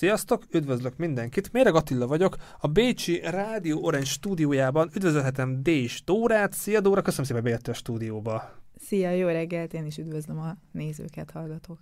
[0.00, 5.66] Sziasztok, üdvözlök mindenkit, Méreg Attila vagyok, a Bécsi Rádió Orange stúdiójában üdvözölhetem D.
[5.66, 6.52] és Dórát.
[6.52, 8.50] Szia Dóra, köszönöm szépen, bejöttél a stúdióba.
[8.86, 11.78] Szia, jó reggelt, én is üdvözlöm a nézőket, hallgatók.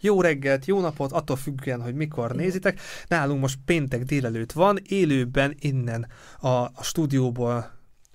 [0.00, 2.36] Jó reggelt, jó napot, attól függően, hogy mikor jó.
[2.36, 2.80] nézitek.
[3.08, 6.06] Nálunk most péntek délelőtt van, élőben innen
[6.38, 7.70] a, a stúdióból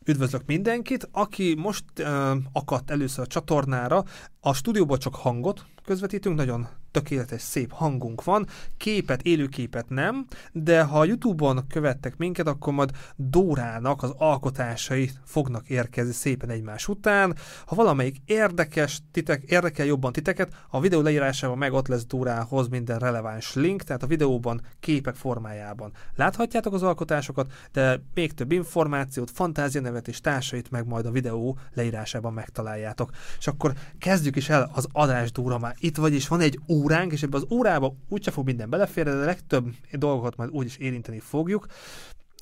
[0.06, 1.10] üdvözlök mindenkit.
[1.12, 4.04] Aki most uh, akadt először a csatornára,
[4.40, 8.48] a stúdióból csak hangot közvetítünk, nagyon tökéletes, szép hangunk van,
[8.78, 16.14] képet, élőképet nem, de ha Youtube-on követtek minket, akkor majd Dórának az alkotásai fognak érkezni
[16.14, 17.36] szépen egymás után.
[17.66, 23.00] Ha valamelyik érdekes, titek, érdekel jobban titeket, a videó leírásában meg ott lesz Dórához minden
[23.00, 29.32] releváns link, tehát a videóban képek formájában láthatjátok az alkotásokat, de még több információt,
[29.72, 33.10] nevet és társait meg majd a videó leírásában megtaláljátok.
[33.38, 36.77] És akkor kezdjük is el az adás Dóra már itt vagy, és van egy ó
[36.78, 40.78] óránk, és ebbe az órába úgyse fog minden beleférni, de a legtöbb dolgot majd úgyis
[40.78, 41.66] érinteni fogjuk.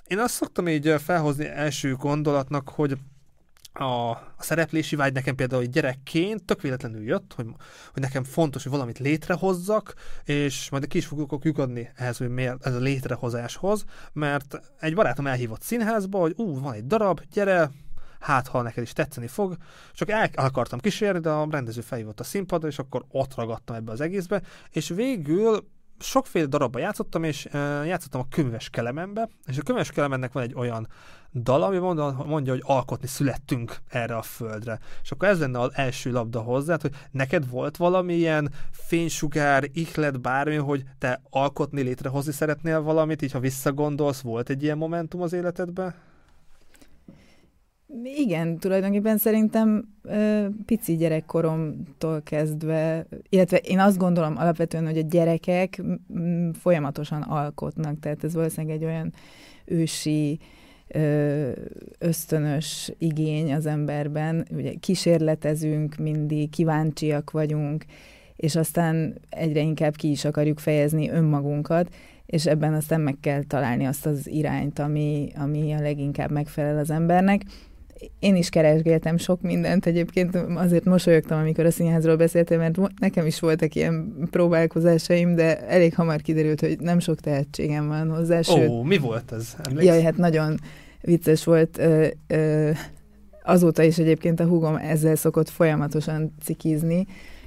[0.07, 2.98] Én azt szoktam így felhozni első gondolatnak, hogy
[3.77, 7.46] a, a szereplési vágy nekem például hogy gyerekként tök véletlenül jött, hogy,
[7.93, 9.93] hogy nekem fontos, hogy valamit létrehozzak,
[10.24, 15.27] és majd ki is fogok lyukadni ehhez, hogy miért ez a létrehozáshoz, mert egy barátom
[15.27, 17.71] elhívott színházba, hogy ú, van egy darab, gyere,
[18.26, 19.57] hát ha neked is tetszeni fog.
[19.93, 23.91] Csak el, akartam kísérni, de a rendező felhívott a színpadra, és akkor ott ragadtam ebbe
[23.91, 25.68] az egészbe, és végül
[25.99, 30.53] sokféle darabba játszottam, és e, játszottam a könyves kelemembe, és a könyves kelemennek van egy
[30.55, 30.87] olyan
[31.34, 34.79] dal, ami mondja, mondja, hogy alkotni születtünk erre a földre.
[35.03, 40.55] És akkor ez lenne az első labda hozzá, hogy neked volt valamilyen fénysugár, ihlet, bármi,
[40.55, 45.96] hogy te alkotni, létrehozni szeretnél valamit, így ha visszagondolsz, volt egy ilyen momentum az életedben?
[48.03, 49.87] Igen, tulajdonképpen szerintem
[50.65, 55.81] pici gyerekkoromtól kezdve, illetve én azt gondolom alapvetően, hogy a gyerekek
[56.53, 59.13] folyamatosan alkotnak, tehát ez valószínűleg egy olyan
[59.65, 60.39] ősi,
[61.99, 67.85] ösztönös igény az emberben, ugye kísérletezünk mindig, kíváncsiak vagyunk,
[68.35, 71.95] és aztán egyre inkább ki is akarjuk fejezni önmagunkat,
[72.25, 76.90] és ebben aztán meg kell találni azt az irányt, ami, ami a leginkább megfelel az
[76.90, 77.41] embernek
[78.19, 83.39] én is keresgéltem sok mindent, egyébként azért mosolyogtam, amikor a színházról beszéltem, mert nekem is
[83.39, 88.41] voltak ilyen próbálkozásaim, de elég hamar kiderült, hogy nem sok tehetségem van hozzá.
[88.41, 89.56] Sőt, Ó, mi volt ez?
[89.63, 89.85] Emléksz?
[89.85, 90.59] Jaj, hát nagyon
[91.01, 91.78] vicces volt.
[91.78, 92.72] Ö, ö,
[93.44, 97.06] azóta is egyébként a húgom ezzel szokott folyamatosan cikizni,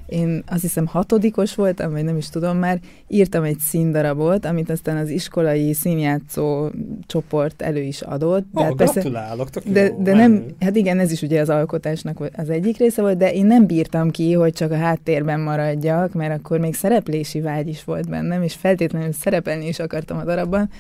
[0.08, 4.96] én azt hiszem hatodikos voltam, vagy nem is tudom már, írtam egy színdarabot, amit aztán
[4.96, 6.68] az iskolai színjátszó
[7.06, 8.46] csoport elő is adott.
[8.52, 11.48] De oh, hát persze, gratulálok, de, jó, de nem, hát igen, ez is ugye az
[11.48, 16.12] alkotásnak az egyik része volt, de én nem bírtam ki, hogy csak a háttérben maradjak,
[16.12, 20.70] mert akkor még szereplési vágy is volt bennem, és feltétlenül szerepelni is akartam a darabban.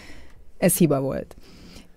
[0.58, 1.36] Ez hiba volt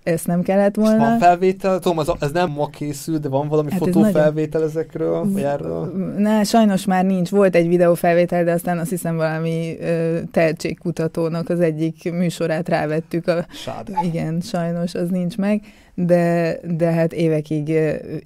[0.03, 1.03] ezt nem kellett volna.
[1.03, 1.79] És van felvétel?
[1.79, 4.75] Tudom, az, ez nem ma készül, de van valami hát fotófelvétel nagyon...
[4.75, 5.91] ezekről, vagy erről?
[6.17, 7.29] Ne, sajnos már nincs.
[7.29, 13.27] Volt egy videófelvétel, de aztán azt hiszem valami ö, tehetségkutatónak az egyik műsorát rávettük.
[13.27, 13.99] A, Sáde.
[14.03, 15.61] Igen, sajnos az nincs meg,
[15.93, 17.73] de, de hát évekig,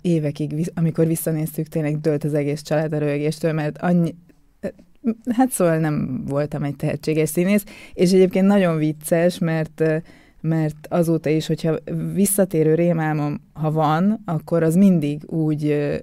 [0.01, 4.15] évekig, amikor visszanéztük, tényleg dölt az egész család a rögéstől, mert annyi,
[5.29, 7.63] hát szóval nem voltam egy tehetséges színész,
[7.93, 9.83] és egyébként nagyon vicces, mert
[10.47, 11.75] mert azóta is, hogyha
[12.13, 15.93] visszatérő rémálmom, ha van, akkor az mindig úgy,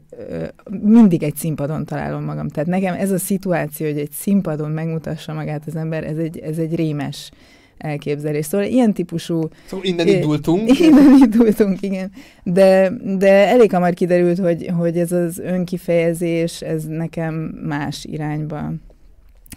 [0.80, 2.48] mindig egy színpadon találom magam.
[2.48, 6.58] Tehát nekem ez a szituáció, hogy egy színpadon megmutassa magát az ember, ez egy, ez
[6.58, 7.30] egy rémes
[7.78, 8.47] elképzelés.
[8.47, 9.48] Szóval ilyen típusú...
[9.66, 10.78] Szóval innen indultunk.
[10.78, 12.10] Innen indultunk, igen.
[12.42, 17.34] De, de elég hamar kiderült, hogy, hogy ez az önkifejezés, ez nekem
[17.66, 18.72] más irányba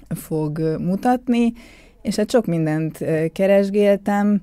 [0.08, 1.54] fog mutatni,
[2.02, 4.42] és hát sok mindent keresgéltem,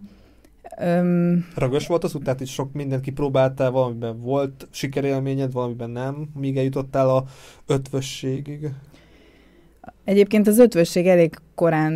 [0.78, 1.46] Öm...
[1.54, 6.56] Ragos volt az út, tehát itt sok mindent kipróbáltál, valamiben volt sikerélményed, valamiben nem, míg
[6.56, 7.24] eljutottál a
[7.66, 8.70] ötvösségig?
[10.04, 11.92] Egyébként az ötvösség elég korán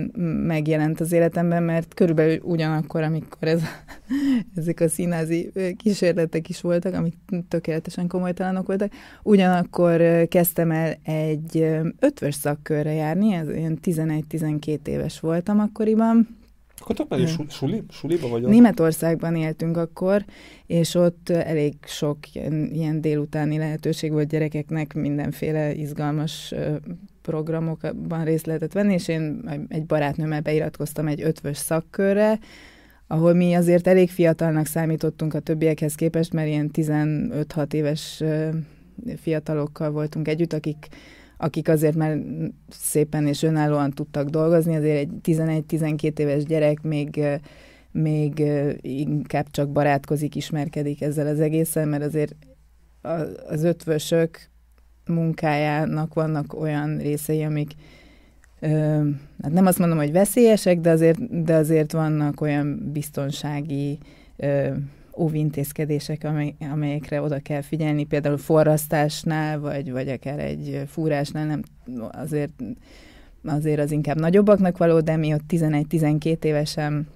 [0.46, 3.62] megjelent az életemben, mert körülbelül ugyanakkor, amikor ez,
[4.56, 7.14] ezek a színázi kísérletek is voltak, amik
[7.48, 8.92] tökéletesen komolytalanok voltak,
[9.22, 11.66] ugyanakkor kezdtem el egy
[11.98, 16.28] ötvös szakkörre járni, ez olyan 11-12 éves voltam akkoriban,
[16.90, 17.48] akkor meg hmm.
[17.48, 18.50] suli, suliba vagyok?
[18.50, 20.24] Németországban éltünk akkor,
[20.66, 26.54] és ott elég sok ilyen, ilyen délutáni lehetőség volt gyerekeknek, mindenféle izgalmas
[27.22, 32.38] programokban részt lehetett venni, és én egy barátnőmmel beiratkoztam egy ötvös szakkörre,
[33.06, 38.22] ahol mi azért elég fiatalnak számítottunk a többiekhez képest, mert ilyen 15-6 éves
[39.16, 40.88] fiatalokkal voltunk együtt, akik
[41.36, 42.18] akik azért már
[42.68, 47.20] szépen és önállóan tudtak dolgozni, azért egy 11-12 éves gyerek még
[47.90, 48.42] még
[48.80, 52.34] inkább csak barátkozik, ismerkedik ezzel az egészen, mert azért
[53.48, 54.38] az ötvösök
[55.06, 57.70] munkájának vannak olyan részei, amik
[59.42, 63.98] hát nem azt mondom, hogy veszélyesek, de azért, de azért vannak olyan biztonsági
[65.16, 71.62] óvintézkedések, amely, amelyekre oda kell figyelni, például forrasztásnál, vagy, vagy akár egy fúrásnál, nem,
[72.10, 72.52] azért,
[73.44, 77.06] azért az inkább nagyobbaknak való, de mi ott 11-12 évesen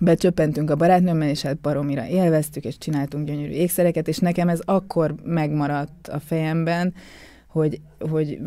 [0.00, 5.14] becsöppentünk a barátnőmmel, és hát baromira élveztük, és csináltunk gyönyörű ékszereket, és nekem ez akkor
[5.24, 6.94] megmaradt a fejemben,
[7.54, 7.80] hogy,
[8.10, 8.38] hogy,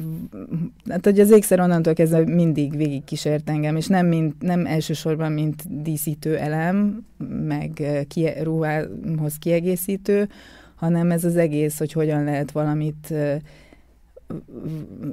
[0.90, 5.32] hát, hogy az ékszer onnantól kezdve mindig végig kísért engem, és nem, mint, nem elsősorban,
[5.32, 7.06] mint díszítő elem,
[7.48, 10.30] meg ki, ruhához kiegészítő,
[10.76, 13.14] hanem ez az egész, hogy hogyan lehet valamit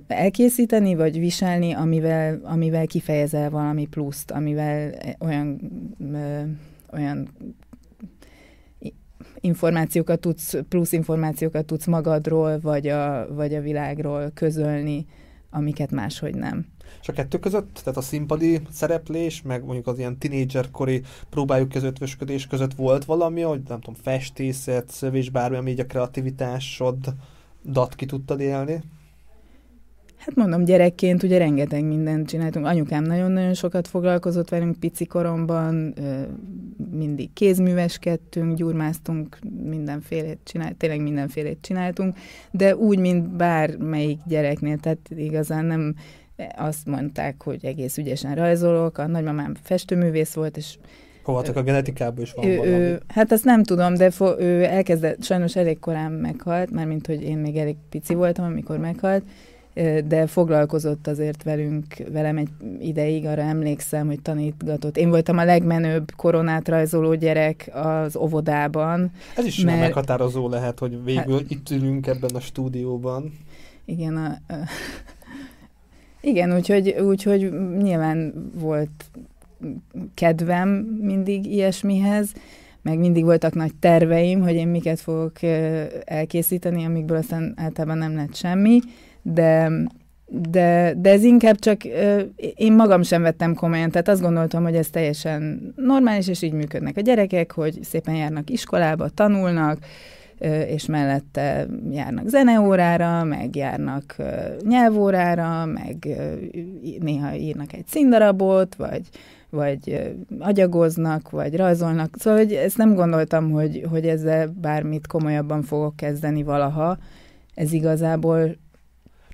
[0.07, 5.61] elkészíteni, vagy viselni, amivel, amivel kifejezel valami pluszt, amivel olyan,
[6.13, 6.41] ö,
[6.93, 7.29] olyan
[9.45, 15.07] információkat tudsz, plusz információkat tudsz magadról, vagy a, vagy a világról közölni,
[15.51, 16.67] amiket máshogy nem.
[17.01, 22.47] És a kettő között, tehát a színpadi szereplés, meg mondjuk az ilyen tinédzserkori próbáljuk közötvösködés
[22.47, 28.41] között volt valami, hogy nem tudom, festészet, szövés, bármi, ami így a kreativitásodat ki tudtad
[28.41, 28.83] élni?
[30.25, 32.67] Hát mondom, gyerekként ugye rengeteg mindent csináltunk.
[32.67, 35.95] Anyukám nagyon-nagyon sokat foglalkozott velünk pici koromban,
[36.91, 42.17] mindig kézműveskedtünk, gyurmáztunk, mindenfélét csinált, tényleg mindenfélét csináltunk,
[42.51, 45.95] de úgy, mint bármelyik gyereknél, tehát igazán nem
[46.57, 50.77] azt mondták, hogy egész ügyesen rajzolok, a nagymamám festőművész volt, és
[51.23, 52.75] Hova a genetikában is van ő, valami?
[52.75, 57.23] Ő, hát azt nem tudom, de fo, ő elkezdett, sajnos elég korán meghalt, mármint, hogy
[57.23, 59.23] én még elég pici voltam, amikor meghalt,
[60.05, 62.49] de foglalkozott azért velünk, velem egy
[62.81, 64.97] ideig, arra emlékszem, hogy tanítgatott.
[64.97, 69.11] Én voltam a legmenőbb koronát rajzoló gyerek az óvodában.
[69.37, 69.81] Ez is mert...
[69.81, 73.33] meghatározó lehet, hogy végül hát, itt ülünk ebben a stúdióban.
[73.85, 74.39] Igen, a,
[76.21, 79.05] igen, úgyhogy, úgyhogy nyilván volt
[80.15, 80.69] kedvem
[81.01, 82.33] mindig ilyesmihez,
[82.83, 85.43] meg mindig voltak nagy terveim, hogy én miket fogok
[86.05, 88.79] elkészíteni, amikből aztán általában nem lett semmi,
[89.25, 89.71] de,
[90.27, 91.85] de, de ez inkább csak
[92.55, 96.97] én magam sem vettem komolyan, tehát azt gondoltam, hogy ez teljesen normális, és így működnek
[96.97, 99.79] a gyerekek, hogy szépen járnak iskolába, tanulnak,
[100.67, 104.17] és mellette járnak zeneórára, meg járnak
[104.69, 106.09] nyelvórára, meg
[107.01, 109.03] néha írnak egy színdarabot, vagy,
[109.51, 112.15] vagy agyagoznak, vagy rajzolnak.
[112.19, 116.99] Szóval hogy ezt nem gondoltam, hogy, hogy ezzel bármit komolyabban fogok kezdeni valaha.
[117.55, 118.57] Ez igazából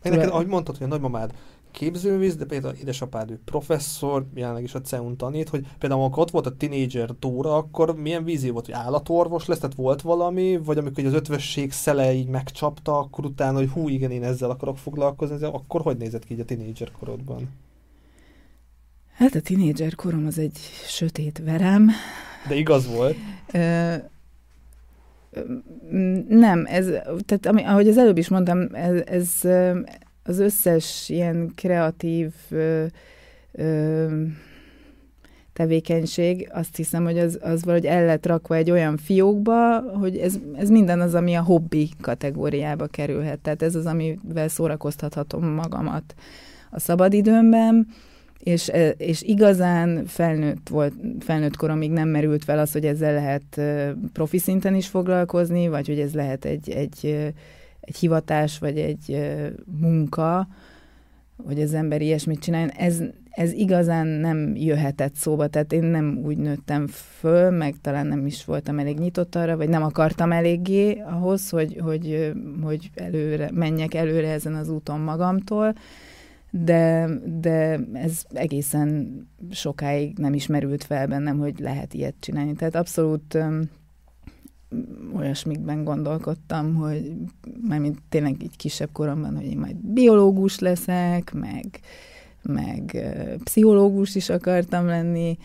[0.02, 1.34] meg neked, ahogy mondtad, hogy a nagymamád
[1.70, 6.30] képzővíz, de például édesapád ő professzor, jelenleg is a CEUN tanít, hogy például amikor ott
[6.30, 10.78] volt a tinédzser Dóra, akkor milyen vízió volt, hogy állatorvos lesz, tehát volt valami, vagy
[10.78, 15.44] amikor az ötvösség szele így megcsapta, akkor utána, hogy hú, igen, én ezzel akarok foglalkozni,
[15.46, 17.48] akkor hogy nézett ki így a tinédzser korodban?
[19.12, 21.90] Hát a tinédzser korom az egy sötét verem.
[22.48, 23.16] De igaz volt.
[26.28, 26.86] Nem, ez,
[27.24, 29.44] tehát ami, ahogy az előbb is mondtam, ez, ez
[30.22, 32.84] az összes ilyen kreatív ö,
[33.52, 34.06] ö,
[35.52, 40.38] tevékenység, azt hiszem, hogy az, az valahogy el lett rakva egy olyan fiókba, hogy ez,
[40.56, 43.38] ez minden az, ami a hobbi kategóriába kerülhet.
[43.38, 46.14] Tehát ez az, amivel szórakoztathatom magamat
[46.70, 47.86] a szabadidőmben,
[48.42, 53.60] és, és igazán felnőtt volt, felnőtt koromig nem merült fel az, hogy ezzel lehet
[54.12, 57.32] profi szinten is foglalkozni, vagy hogy ez lehet egy, egy,
[57.80, 59.20] egy hivatás, vagy egy
[59.80, 60.48] munka,
[61.46, 62.70] hogy az ember ilyesmit csináljon.
[62.70, 68.26] Ez, ez igazán nem jöhetett szóba, tehát én nem úgy nőttem föl, meg talán nem
[68.26, 72.32] is voltam elég nyitott arra, vagy nem akartam eléggé ahhoz, hogy, hogy,
[72.62, 75.74] hogy előre, menjek előre ezen az úton magamtól
[76.50, 77.08] de,
[77.40, 82.54] de ez egészen sokáig nem ismerült fel bennem, hogy lehet ilyet csinálni.
[82.54, 83.70] Tehát abszolút um,
[85.14, 87.12] olyasmikben gondolkodtam, hogy
[87.68, 91.80] mármint tényleg így kisebb koromban, hogy én majd biológus leszek, meg,
[92.42, 92.98] meg
[93.44, 95.38] pszichológus is akartam lenni,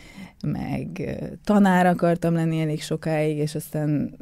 [0.44, 4.16] meg tanár akartam lenni elég sokáig, és aztán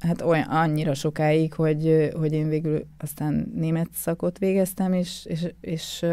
[0.00, 6.06] hát olyan, annyira sokáig, hogy, hogy én végül aztán német szakot végeztem, és, és, és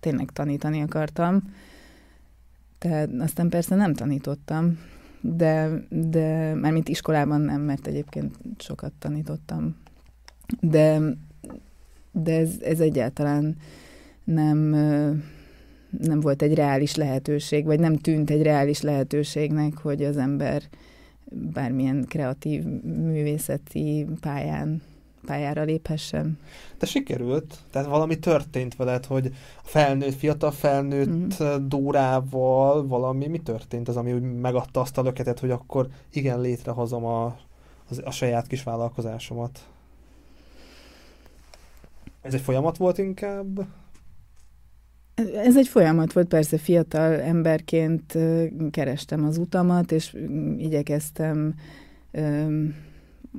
[0.00, 1.42] tényleg tanítani akartam.
[2.78, 4.78] Tehát aztán persze nem tanítottam,
[5.20, 9.76] de, de mármint iskolában nem, mert egyébként sokat tanítottam.
[10.60, 11.00] De
[12.12, 13.56] de ez, ez egyáltalán
[14.24, 14.58] nem,
[15.98, 20.62] nem volt egy reális lehetőség, vagy nem tűnt egy reális lehetőségnek, hogy az ember
[21.34, 24.82] bármilyen kreatív művészeti pályán
[25.26, 26.38] pályára léphessen.
[26.78, 29.26] De sikerült, tehát valami történt veled, hogy
[29.64, 31.68] a felnőtt, fiatal felnőtt mm.
[31.68, 37.04] Dórával valami, mi történt az, ami úgy megadta azt a löketet, hogy akkor igen, létrehozom
[37.04, 37.36] a, a,
[38.04, 39.66] a saját kis vállalkozásomat?
[42.22, 43.66] Ez egy folyamat volt inkább?
[45.44, 48.18] Ez egy folyamat volt, persze fiatal emberként
[48.70, 50.16] kerestem az utamat, és
[50.56, 51.54] igyekeztem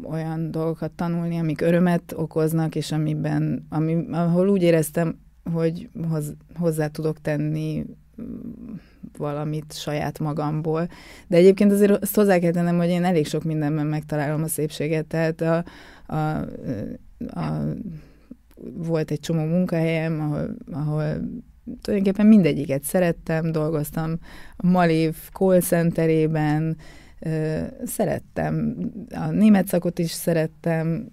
[0.03, 5.19] olyan dolgokat tanulni, amik örömet okoznak, és amiben, ami, ahol úgy éreztem,
[5.53, 7.85] hogy hoz, hozzá tudok tenni
[9.17, 10.87] valamit saját magamból.
[11.27, 15.05] De egyébként azért azt hozzá kell tennem, hogy én elég sok mindenben megtalálom a szépséget,
[15.05, 15.63] tehát a,
[16.05, 16.17] a,
[17.39, 17.63] a,
[18.73, 21.03] volt egy csomó munkahelyem, ahol, ahol
[21.81, 24.19] tulajdonképpen mindegyiket szerettem, dolgoztam
[24.57, 26.77] a Malév call centerében,
[27.85, 28.77] szerettem,
[29.09, 31.07] a német szakot is szerettem,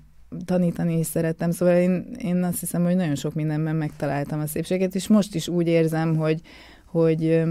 [0.44, 4.94] tanítani is szerettem, szóval én, én azt hiszem, hogy nagyon sok mindenben megtaláltam a szépséget,
[4.94, 6.40] és most is úgy érzem, hogy,
[6.84, 7.42] hogy,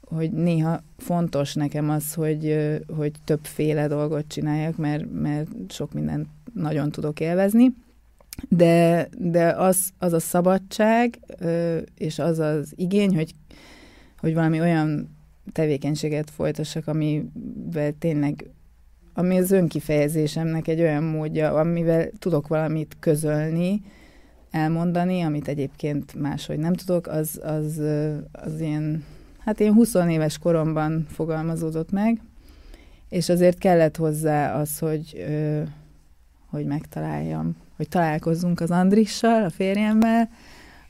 [0.00, 2.56] hogy néha fontos nekem az, hogy,
[2.96, 7.74] hogy többféle dolgot csináljak, mert, mert sok mindent nagyon tudok élvezni,
[8.48, 11.20] de, de az, az a szabadság,
[11.94, 13.34] és az az igény, hogy,
[14.18, 15.16] hogy valami olyan
[15.52, 18.50] tevékenységet folytassak, amivel tényleg,
[19.14, 23.82] ami az önkifejezésemnek egy olyan módja, amivel tudok valamit közölni,
[24.50, 27.82] elmondani, amit egyébként máshogy nem tudok, az, az,
[28.32, 29.04] az ilyen,
[29.38, 32.20] hát én 20 éves koromban fogalmazódott meg,
[33.08, 35.26] és azért kellett hozzá az, hogy,
[36.46, 40.28] hogy megtaláljam, hogy találkozzunk az Andrissal, a férjemmel,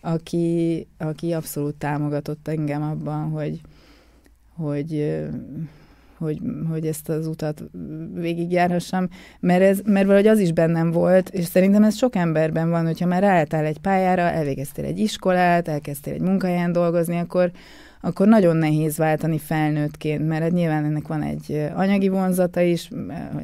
[0.00, 3.61] aki, aki abszolút támogatott engem abban, hogy,
[4.57, 5.21] hogy,
[6.19, 6.40] hogy,
[6.71, 7.62] hogy ezt az utat
[8.14, 9.09] végigjárhassam,
[9.40, 13.07] mert, ez, mert valahogy az is bennem volt, és szerintem ez sok emberben van, hogyha
[13.07, 17.50] már ráálltál egy pályára, elvégeztél egy iskolát, elkezdtél egy munkahelyen dolgozni, akkor,
[18.07, 22.91] akkor nagyon nehéz váltani felnőttként, mert hát nyilván ennek van egy anyagi vonzata is,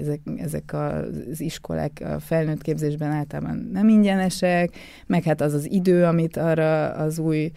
[0.01, 4.77] ezek, ezek az iskolák a felnőtt képzésben általában nem ingyenesek,
[5.07, 7.51] meg hát az az idő, amit arra az új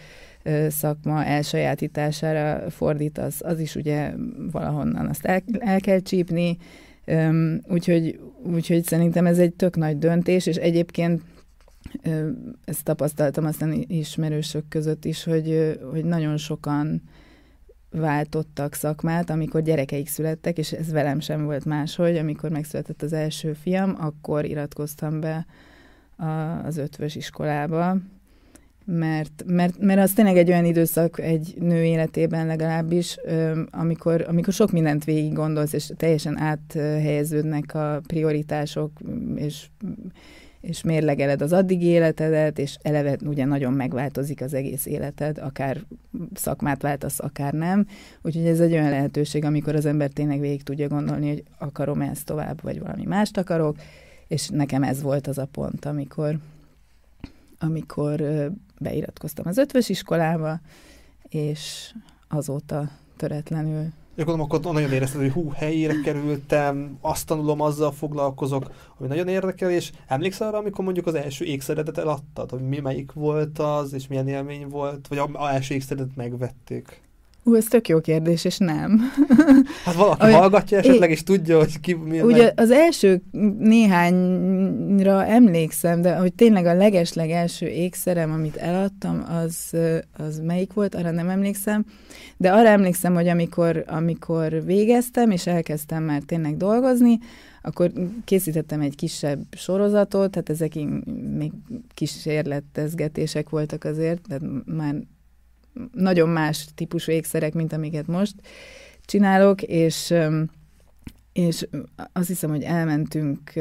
[0.70, 4.12] szakma elsajátítására fordít, az, az is ugye
[4.52, 6.58] valahonnan azt el, el kell csípni,
[7.68, 8.20] úgyhogy,
[8.54, 11.22] úgyhogy szerintem ez egy tök nagy döntés, és egyébként
[12.66, 17.02] ezt tapasztaltam aztán ismerősök között is, hogy, hogy nagyon sokan
[17.90, 22.18] váltottak szakmát, amikor gyerekeik születtek, és ez velem sem volt máshogy.
[22.18, 25.46] Amikor megszületett az első fiam, akkor iratkoztam be
[26.18, 26.26] a,
[26.66, 27.98] az ötvös iskolába,
[28.86, 33.18] mert, mert, mert az tényleg egy olyan időszak egy nő életében legalábbis,
[33.70, 38.92] amikor, amikor sok mindent végig gondolsz, és teljesen áthelyeződnek a prioritások,
[39.36, 39.70] és,
[40.68, 45.82] és mérlegeled az addig életedet, és eleve ugye nagyon megváltozik az egész életed, akár
[46.34, 47.88] szakmát váltasz, akár nem.
[48.22, 52.26] Úgyhogy ez egy olyan lehetőség, amikor az ember tényleg végig tudja gondolni, hogy akarom ezt
[52.26, 53.76] tovább, vagy valami mást akarok,
[54.28, 56.38] és nekem ez volt az a pont, amikor,
[57.60, 58.24] amikor
[58.80, 60.60] beiratkoztam az ötvös iskolába,
[61.30, 61.94] és
[62.28, 69.08] azóta töretlenül Gondolom, akkor nagyon érezted, hogy hú, helyére kerültem, azt tanulom, azzal foglalkozok, ami
[69.08, 73.60] nagyon érdekel, és emlékszel arra, amikor mondjuk az első ékszeredet eladtad, hogy mi melyik volt
[73.60, 77.05] az, és milyen élmény volt, vagy az első ékszeredet megvették?
[77.48, 79.02] Ú, ez tök jó kérdés, és nem.
[79.86, 82.54] Hát valaki Olyan, hallgatja esetleg, é, és tudja, hogy ki mi Ugye meg...
[82.56, 83.22] az első
[83.60, 89.74] néhányra emlékszem, de hogy tényleg a legesleg első ékszerem, amit eladtam, az,
[90.18, 91.86] az melyik volt, arra nem emlékszem.
[92.38, 97.20] De arra emlékszem, hogy amikor, amikor végeztem, és elkezdtem már tényleg dolgozni,
[97.62, 97.92] akkor
[98.24, 100.74] készítettem egy kisebb sorozatot, tehát ezek
[101.38, 101.52] még
[101.94, 104.96] kísérletezgetések voltak azért, tehát már
[105.92, 108.36] nagyon más típusú ékszerek, mint amiket most
[109.06, 110.14] csinálok, és,
[111.34, 111.68] és
[112.14, 113.54] azt hiszem, hogy elmentünk,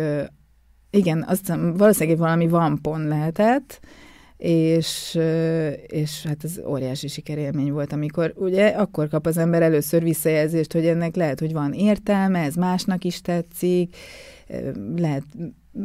[0.90, 3.80] igen, azt hiszem, valószínűleg valami vampon lehetett,
[4.36, 5.18] és,
[5.86, 10.86] és hát ez óriási sikerélmény volt, amikor ugye akkor kap az ember először visszajelzést, hogy
[10.86, 13.96] ennek lehet, hogy van értelme, ez másnak is tetszik,
[14.96, 15.24] lehet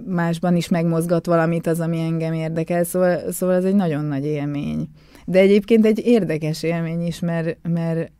[0.05, 4.87] másban is megmozgat valamit az, ami engem érdekel, szóval, szóval ez egy nagyon nagy élmény.
[5.29, 8.11] De egyébként egy érdekes élmény is, mert, mert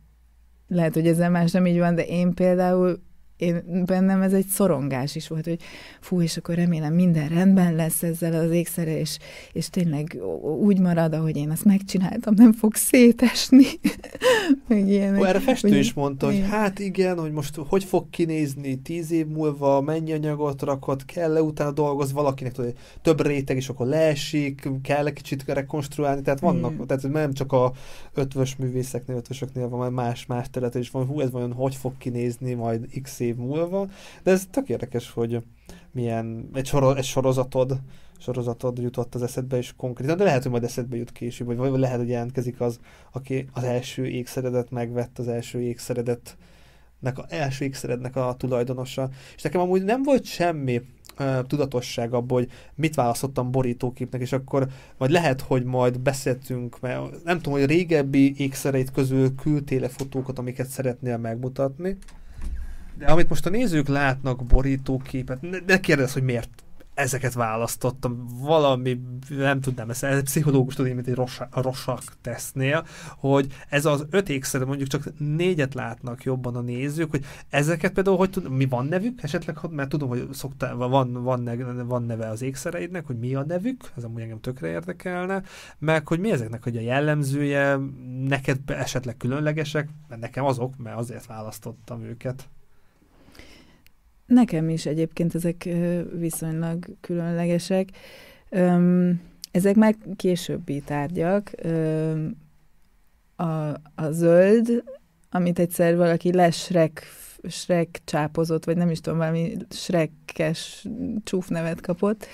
[0.68, 3.02] lehet, hogy ezzel más nem így van, de én például
[3.40, 5.58] én bennem ez egy szorongás is volt, hogy
[6.00, 9.18] fú, és akkor remélem minden rendben lesz ezzel az ékszere, és,
[9.52, 10.18] és tényleg
[10.60, 13.64] úgy marad, ahogy én azt megcsináltam, nem fog szétesni.
[14.68, 15.20] Meg ilyenek.
[15.20, 19.26] Ó, erre festő is mondta, hogy hát igen, hogy most hogy fog kinézni tíz év
[19.26, 25.06] múlva, mennyi anyagot rakott, kell-e utána dolgoz valakinek, hogy több réteg, és akkor leesik, kell
[25.06, 26.86] -e kicsit rekonstruálni, tehát vannak, hmm.
[26.86, 27.72] tehát nem csak a
[28.14, 32.54] ötvös művészeknél, ötvösöknél van, más, más terület is van, hú, ez vajon hogy fog kinézni
[32.54, 33.88] majd x év múlva,
[34.22, 35.42] de ez tök érdekes, hogy
[35.92, 37.80] milyen, egy, soro, egy sorozatod,
[38.18, 41.80] sorozatod jutott az eszedbe, és konkrétan, de lehet, hogy majd eszedbe jut később, vagy, vagy
[41.80, 42.80] lehet, hogy jelentkezik az,
[43.12, 46.36] aki az első ékszeredet megvett, az első ékszeredet
[47.00, 49.08] nek a első ékszerednek a tulajdonosa.
[49.36, 50.80] És nekem amúgy nem volt semmi
[51.18, 54.68] uh, tudatosság abból, hogy mit választottam borítóképnek, és akkor
[54.98, 60.66] majd lehet, hogy majd beszéltünk, mert nem tudom, hogy régebbi ékszereit közül küldtél fotókat, amiket
[60.66, 61.96] szeretnél megmutatni.
[63.00, 66.62] De amit most a nézők látnak borítóképet, ne, ne kérdezz, hogy miért
[66.94, 68.26] ezeket választottam.
[68.40, 74.06] Valami, nem tudnám, ez, ez pszichológus tudni, mint egy rosak, rosak tesznél, hogy ez az
[74.10, 78.66] öt ékszer, mondjuk csak négyet látnak jobban a nézők, hogy ezeket például, hogy tud, mi
[78.66, 81.50] van nevük esetleg, mert tudom, hogy szoktál, van, van,
[81.86, 85.42] van neve az ékszereidnek, hogy mi a nevük, ez amúgy engem tökre érdekelne,
[85.78, 87.78] meg hogy mi ezeknek, hogy a jellemzője,
[88.28, 92.48] neked esetleg különlegesek, mert nekem azok, mert azért választottam őket.
[94.30, 95.68] Nekem is egyébként ezek
[96.18, 97.88] viszonylag különlegesek.
[99.50, 101.50] Ezek már későbbi tárgyak.
[103.36, 103.44] A,
[103.94, 104.82] a zöld,
[105.30, 107.02] amit egyszer valaki lesrek
[107.48, 110.86] Shrek csápozott, vagy nem is tudom, valami Shrekes
[111.24, 112.26] csúfnevet kapott.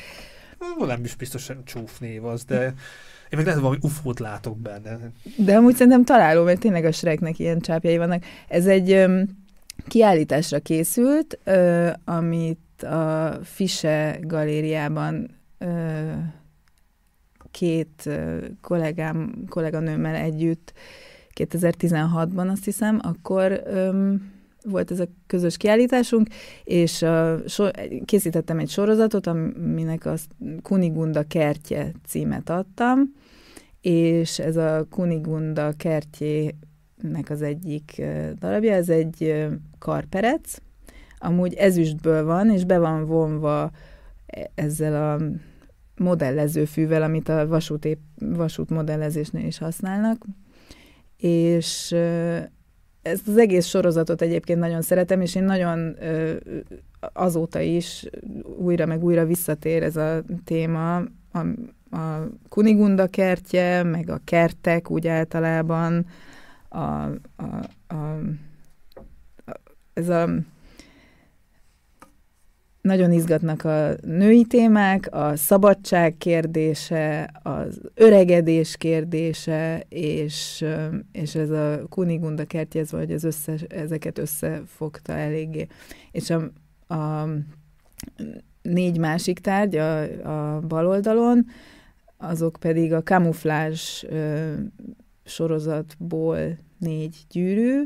[0.79, 2.65] Nem is biztosan csúfnév az, de
[3.31, 4.99] én meg lehet, valami ufót látok benne.
[5.37, 8.25] De amúgy szerintem találó, mert tényleg a Shreknek ilyen csápjai vannak.
[8.49, 9.07] Ez egy
[9.89, 16.11] kiállításra készült, ö, amit a Fise galériában ö,
[17.51, 18.11] két
[18.61, 20.73] kollégám, kolléganőmmel együtt
[21.35, 24.13] 2016-ban azt hiszem, akkor ö,
[24.65, 26.29] volt ez a közös kiállításunk,
[26.65, 27.67] és a, so,
[28.05, 30.15] készítettem egy sorozatot, aminek a
[30.63, 33.15] Kunigunda kertje címet adtam,
[33.81, 36.55] és ez a Kunigunda kertjé
[37.11, 38.03] nek az egyik
[38.39, 39.47] darabja, ez egy
[39.79, 40.57] karperec,
[41.19, 43.71] amúgy ezüstből van, és be van vonva
[44.27, 45.23] e, ezzel a
[46.03, 47.89] modellezőfűvel, amit a vasút,
[48.19, 50.25] vasút modellezésnél is használnak,
[51.17, 51.95] és
[53.03, 55.97] ezt az egész sorozatot egyébként nagyon szeretem, és én nagyon
[57.13, 58.07] azóta is
[58.59, 60.97] újra meg újra visszatér ez a téma,
[61.33, 61.39] a,
[61.91, 66.07] a Kunigunda kertje, meg a kertek úgy általában,
[66.69, 67.05] a,
[67.37, 68.19] a, a,
[69.95, 70.29] ez a
[72.87, 80.65] nagyon izgatnak a női témák, a szabadság kérdése, az öregedés kérdése, és,
[81.13, 85.67] és ez a Kunigunda kertje, ez vagy az összes, ezeket összefogta eléggé.
[86.11, 86.51] És a,
[86.95, 87.29] a
[88.63, 90.03] négy másik tárgy a,
[90.57, 91.47] a bal oldalon,
[92.17, 94.05] azok pedig a kamuflázs
[95.27, 97.83] sorozatból négy gyűrű.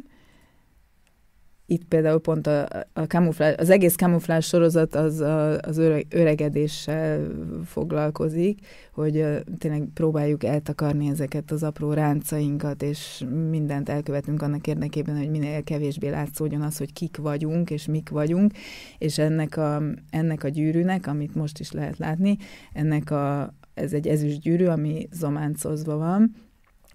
[1.67, 7.27] Itt például pont a, a kamuflás, az egész kamuflás sorozat az a, az öre, öregedéssel
[7.65, 9.25] foglalkozik, hogy
[9.59, 16.09] tényleg próbáljuk eltakarni ezeket az apró ráncainkat, és mindent elkövetünk annak érdekében, hogy minél kevésbé
[16.09, 18.53] látszódjon az, hogy kik vagyunk, és mik vagyunk,
[18.99, 22.37] és ennek a, ennek a gyűrűnek, amit most is lehet látni,
[22.73, 26.35] ennek a, ez egy ezüst gyűrű, ami zománcozva van,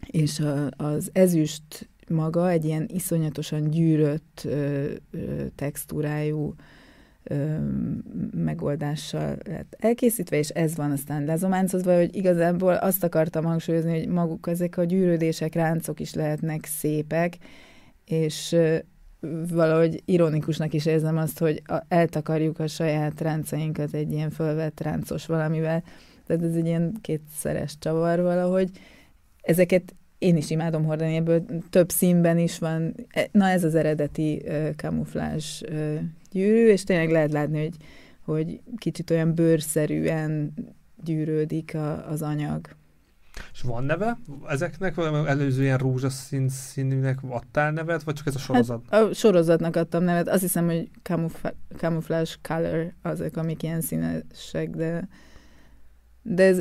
[0.07, 4.91] és a, az ezüst maga egy ilyen iszonyatosan gyűrött ö,
[5.55, 6.53] textúrájú
[7.23, 7.57] ö,
[8.33, 14.47] megoldással lett elkészítve, és ez van aztán lezománcozva, hogy igazából azt akartam hangsúlyozni, hogy maguk
[14.47, 17.37] ezek a gyűrődések, ráncok is lehetnek szépek,
[18.05, 18.77] és ö,
[19.49, 25.25] valahogy ironikusnak is érzem azt, hogy a, eltakarjuk a saját ráncainkat egy ilyen fölvett ráncos
[25.25, 25.83] valamivel,
[26.25, 28.69] tehát ez egy ilyen kétszeres csavar valahogy,
[29.45, 32.95] ezeket én is imádom hordani, ebből több színben is van.
[33.09, 35.99] E, na ez az eredeti uh, kamuflás uh,
[36.31, 37.75] gyűrű, és tényleg lehet látni, hogy,
[38.21, 40.53] hogy kicsit olyan bőrszerűen
[41.03, 42.67] gyűrődik a, az anyag.
[43.53, 44.95] És van neve ezeknek?
[44.95, 48.83] Vagy előző ilyen rózsaszín színűnek adtál nevet, vagy csak ez a sorozat?
[48.89, 50.27] Hát a sorozatnak adtam nevet.
[50.27, 50.89] Azt hiszem, hogy
[51.77, 55.07] camouflage color azok, amik ilyen színesek, de
[56.27, 56.59] de ez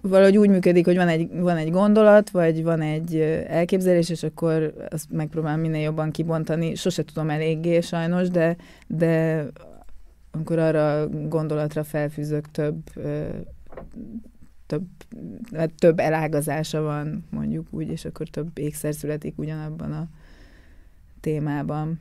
[0.00, 4.74] valahogy úgy működik, hogy van egy, van egy gondolat, vagy van egy elképzelés, és akkor
[4.90, 6.74] azt megpróbálom minél jobban kibontani.
[6.74, 9.44] Sose tudom eléggé sajnos, de, de
[10.30, 12.76] amikor arra gondolatra felfűzök több
[14.70, 14.86] több,
[15.52, 20.08] hát több elágazása van, mondjuk úgy, és akkor több ékszer születik ugyanabban a
[21.20, 22.00] témában.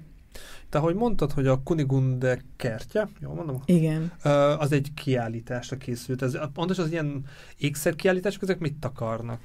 [0.69, 3.61] Te, ahogy mondtad, hogy a Kunigunde kertje, jól mondom?
[3.65, 4.11] Igen.
[4.59, 6.21] Az egy kiállításra készült.
[6.21, 7.25] Ez, pontosan az ilyen
[7.57, 9.39] ékszer kiállítások, ezek mit takarnak?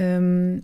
[0.00, 0.62] Um,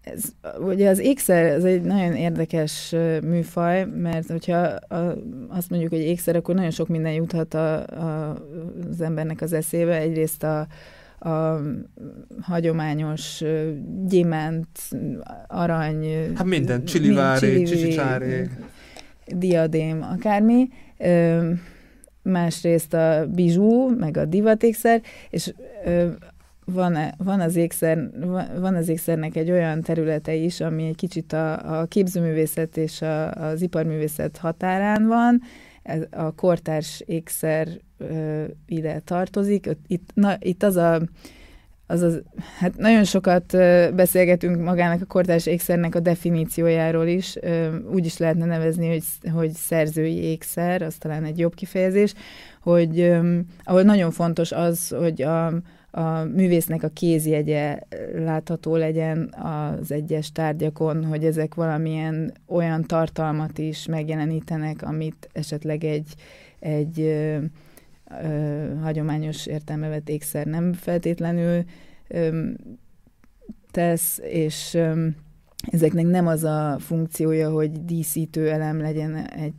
[0.00, 0.24] ez,
[0.58, 5.16] ugye az ékszer ez egy nagyon érdekes műfaj, mert hogyha a,
[5.48, 8.36] azt mondjuk, hogy ékszer, akkor nagyon sok minden juthat a, a,
[8.90, 9.96] az embernek az eszébe.
[9.96, 10.66] Egyrészt a,
[11.20, 11.60] a
[12.40, 13.42] hagyományos
[14.06, 14.68] gyémánt,
[15.46, 16.06] arany...
[16.34, 18.48] Hát minden, csilivári, csicsicsáré.
[19.26, 20.68] Diadém, akármi.
[22.22, 25.52] Másrészt a bizsú, meg a divatékszer, és
[26.64, 28.10] van, van, az ékszer,
[28.58, 33.30] van az ékszernek egy olyan területe is, ami egy kicsit a, a képzőművészet és a,
[33.30, 35.42] az iparművészet határán van,
[35.90, 37.68] ez a kortárs ékszer
[38.66, 39.68] ide tartozik.
[39.86, 41.00] Itt, na, itt az a
[41.90, 42.22] az az,
[42.58, 43.44] hát nagyon sokat
[43.94, 47.36] beszélgetünk magának a kortárs ékszernek a definíciójáról is.
[47.92, 52.14] Úgy is lehetne nevezni, hogy, hogy szerzői ékszer, az talán egy jobb kifejezés,
[52.60, 53.12] hogy
[53.64, 55.52] ahol nagyon fontos az, hogy a,
[55.90, 57.78] a művésznek a kézjegye
[58.14, 66.14] látható legyen az egyes tárgyakon, hogy ezek valamilyen olyan tartalmat is megjelenítenek, amit esetleg egy,
[66.58, 67.38] egy ö,
[68.22, 71.64] ö, hagyományos értelme vett ékszer nem feltétlenül
[72.08, 72.46] ö,
[73.70, 75.06] tesz, és ö,
[75.66, 79.54] ezeknek nem az a funkciója, hogy díszítő elem legyen, egy,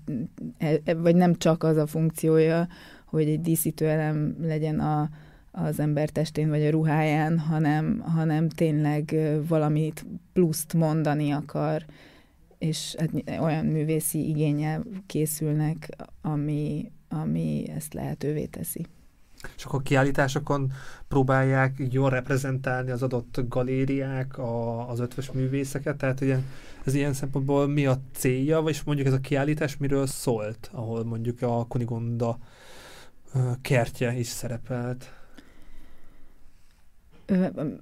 [0.84, 2.68] e, vagy nem csak az a funkciója,
[3.06, 5.10] hogy egy díszítő elem legyen a,
[5.52, 9.16] az ember testén vagy a ruháján, hanem, hanem tényleg
[9.48, 11.86] valamit pluszt mondani akar,
[12.58, 15.90] és hát olyan művészi igényel készülnek,
[16.22, 18.86] ami, ami ezt lehetővé teszi.
[19.56, 20.72] És akkor kiállításokon
[21.08, 26.38] próbálják jól reprezentálni az adott galériák, a, az ötvös művészeket, tehát ugye
[26.86, 31.42] ez ilyen szempontból mi a célja, vagy mondjuk ez a kiállítás miről szólt, ahol mondjuk
[31.42, 32.38] a Kunigonda
[33.62, 35.21] kertje is szerepelt?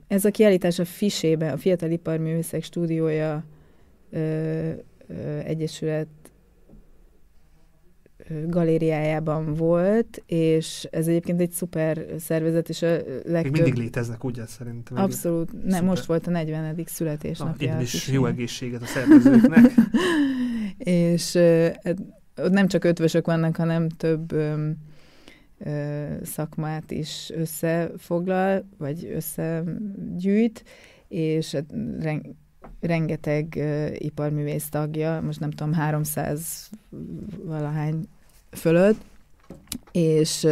[0.07, 3.43] Ez a kiállítás a Fisébe, a Fiatal Iparművészek Stúdiója
[4.09, 4.19] ö,
[5.07, 6.07] ö, Egyesület
[8.47, 13.33] galériájában volt, és ez egyébként egy szuper szervezet, és a legtöbb...
[13.33, 14.97] Még mindig léteznek, ugye, szerintem.
[14.97, 15.65] Abszolút.
[15.65, 16.83] Nem, most volt a 40.
[16.85, 17.73] születésnapja.
[17.73, 19.71] Na, is jó egészséget a szervezőknek.
[20.77, 21.35] és
[22.35, 24.35] ott nem csak ötvösök vannak, hanem több
[26.23, 30.63] szakmát is összefoglal, vagy összegyűjt,
[31.07, 31.65] és hát
[32.79, 33.59] rengeteg
[33.97, 36.69] iparművész tagja, most nem tudom, 300
[37.43, 38.07] valahány
[38.51, 39.01] fölött,
[39.91, 40.47] és,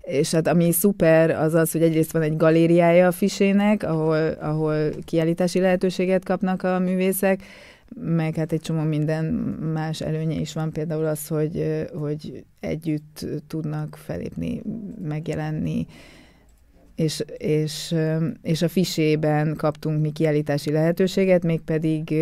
[0.00, 4.90] és hát ami szuper az az, hogy egyrészt van egy galériája a fisének, ahol, ahol
[5.04, 7.42] kiállítási lehetőséget kapnak a művészek,
[7.94, 9.24] meg hát egy csomó minden
[9.72, 14.62] más előnye is van, például az, hogy, hogy együtt tudnak felépni,
[15.02, 15.86] megjelenni,
[16.94, 17.94] és, és,
[18.42, 22.14] és a fisében kaptunk mi kiállítási lehetőséget, mégpedig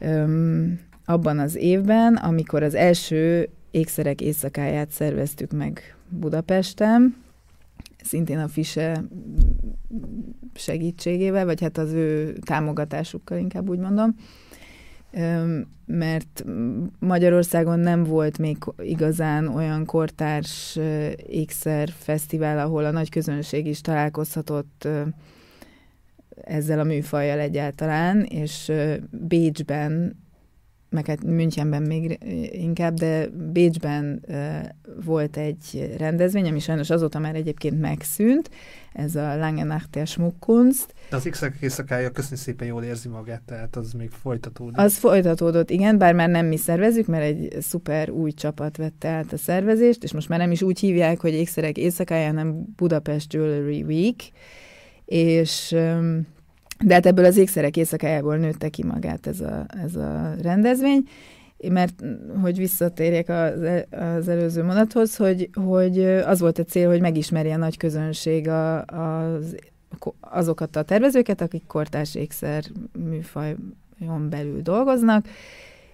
[0.00, 7.16] um, abban az évben, amikor az első ékszerek éjszakáját szerveztük meg Budapesten,
[8.02, 9.04] szintén a FISE
[10.54, 14.14] segítségével, vagy hát az ő támogatásukkal, inkább úgy mondom,
[15.86, 16.44] mert
[16.98, 20.78] Magyarországon nem volt még igazán olyan kortárs
[21.26, 24.88] ékszer fesztivál, ahol a nagy közönség is találkozhatott
[26.44, 28.72] ezzel a műfajjal egyáltalán, és
[29.10, 30.16] Bécsben
[30.90, 32.18] meg hát Münchenben még
[32.52, 34.24] inkább, de Bécsben
[35.04, 38.50] volt egy rendezvény, ami sajnos azóta már egyébként megszűnt,
[38.92, 40.94] ez a Langenachter Schmuckkunst.
[41.10, 44.76] De az x éjszakája köszönjük szépen jól érzi magát, tehát az még folytatódott.
[44.76, 49.32] Az folytatódott, igen, bár már nem mi szervezzük, mert egy szuper új csapat vette át
[49.32, 53.82] a szervezést, és most már nem is úgy hívják, hogy ékszerek éjszakája, hanem Budapest Jewelry
[53.82, 54.16] Week,
[55.04, 55.76] és
[56.84, 61.02] de hát ebből az ékszerek éjszakájából nőtte ki magát ez a, ez a rendezvény,
[61.68, 62.02] mert
[62.42, 67.58] hogy visszatérjek az, az előző mondathoz, hogy, hogy az volt a cél, hogy megismerje a
[67.58, 69.56] nagy közönség a, az,
[70.20, 72.64] azokat a tervezőket, akik kortárs ékszer
[72.98, 75.26] műfajon belül dolgoznak,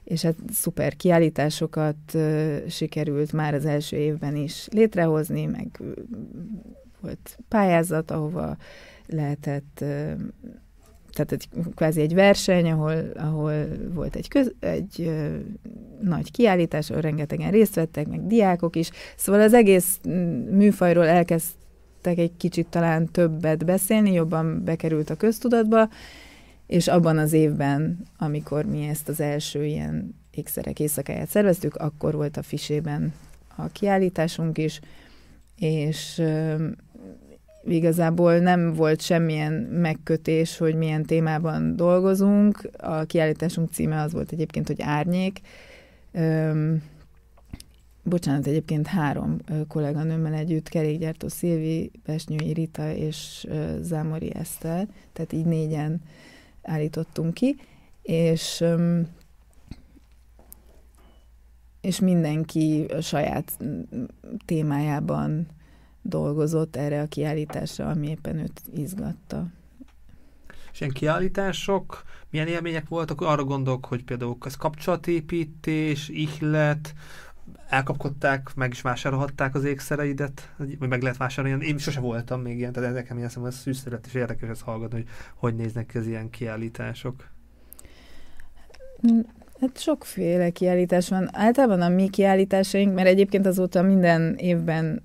[0.04, 2.16] és hát szuper kiállításokat
[2.68, 5.80] sikerült már az első évben is létrehozni, meg
[7.00, 8.56] volt pályázat, ahova
[9.06, 9.84] lehetett
[11.16, 13.52] tehát egy, kvázi egy verseny, ahol, ahol
[13.94, 15.36] volt egy, köz, egy ö,
[16.00, 18.90] nagy kiállítás, ahol rengetegen részt vettek, meg diákok is.
[19.16, 20.00] Szóval az egész
[20.50, 25.88] műfajról elkezdtek egy kicsit talán többet beszélni, jobban bekerült a köztudatba,
[26.66, 32.36] és abban az évben, amikor mi ezt az első ilyen ékszerek éjszakáját szerveztük, akkor volt
[32.36, 33.12] a Fisében
[33.56, 34.80] a kiállításunk is,
[35.58, 36.22] és
[37.68, 42.70] igazából nem volt semmilyen megkötés, hogy milyen témában dolgozunk.
[42.76, 45.40] A kiállításunk címe az volt egyébként, hogy Árnyék.
[46.12, 46.82] Üm,
[48.02, 49.36] bocsánat, egyébként három
[49.68, 53.46] kolléganőmmel együtt, kerékgyártó Szilvi, Pesnyői Rita és
[53.80, 56.00] Zámori Eszter, tehát így négyen
[56.62, 57.56] állítottunk ki,
[58.02, 58.64] és
[61.80, 63.58] és mindenki a saját
[64.44, 65.46] témájában
[66.08, 69.46] dolgozott erre a kiállításra, ami éppen őt izgatta.
[70.72, 73.20] És ilyen kiállítások, milyen élmények voltak?
[73.20, 76.94] Arra gondolok, hogy például ez kapcsolatépítés, ihlet,
[77.68, 81.66] elkapkodták, meg is vásárolhatták az ékszereidet, vagy meg lehet vásárolni.
[81.66, 85.06] Én sose voltam még ilyen, tehát nekem ilyen szemben szűzszerűet és érdekes ezt hallgatni, hogy
[85.34, 87.28] hogy néznek ki az ilyen kiállítások.
[89.60, 91.28] Hát sokféle kiállítás van.
[91.32, 95.02] Általában a mi kiállításaink, mert egyébként azóta minden évben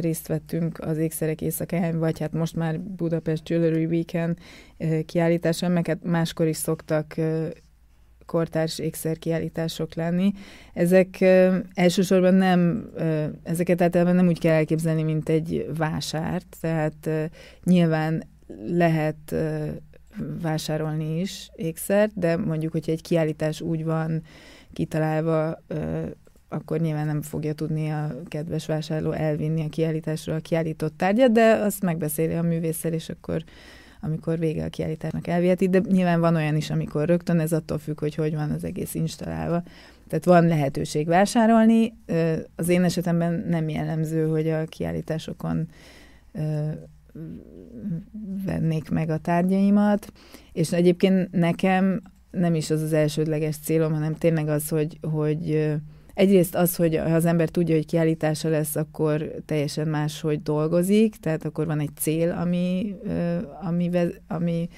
[0.00, 4.38] részt vettünk az ékszerek éjszakáján, vagy hát most már Budapest Jewelry Weekend
[5.06, 7.14] kiállításon, meg hát máskor is szoktak
[8.26, 10.32] kortárs ékszer kiállítások lenni.
[10.72, 11.20] Ezek
[11.74, 17.24] elsősorban nem, ö, ezeket általában nem úgy kell elképzelni, mint egy vásárt, tehát ö,
[17.64, 18.22] nyilván
[18.66, 19.34] lehet
[20.42, 24.22] vásárolni is ékszert, de mondjuk, hogyha egy kiállítás úgy van
[24.72, 25.62] kitalálva,
[26.52, 31.52] akkor nyilván nem fogja tudni a kedves vásárló elvinni a kiállításra a kiállított tárgyat, de
[31.52, 33.44] azt megbeszéli a művészel, és akkor
[34.00, 38.00] amikor vége a kiállításnak elviheti, de nyilván van olyan is, amikor rögtön, ez attól függ,
[38.00, 39.62] hogy hogy van az egész installálva.
[40.08, 41.94] Tehát van lehetőség vásárolni.
[42.56, 45.68] Az én esetemben nem jellemző, hogy a kiállításokon
[48.44, 50.12] vennék meg a tárgyaimat,
[50.52, 55.72] és egyébként nekem nem is az az elsődleges célom, hanem tényleg az, hogy, hogy
[56.14, 61.44] Egyrészt az, hogy ha az ember tudja, hogy kiállítása lesz, akkor teljesen máshogy dolgozik, tehát
[61.44, 62.94] akkor van egy cél, ami,
[63.62, 63.90] ami,
[64.28, 64.68] ami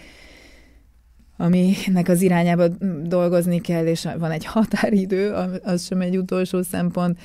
[1.37, 2.69] aminek az irányába
[3.03, 7.19] dolgozni kell, és van egy határidő, az sem egy utolsó szempont,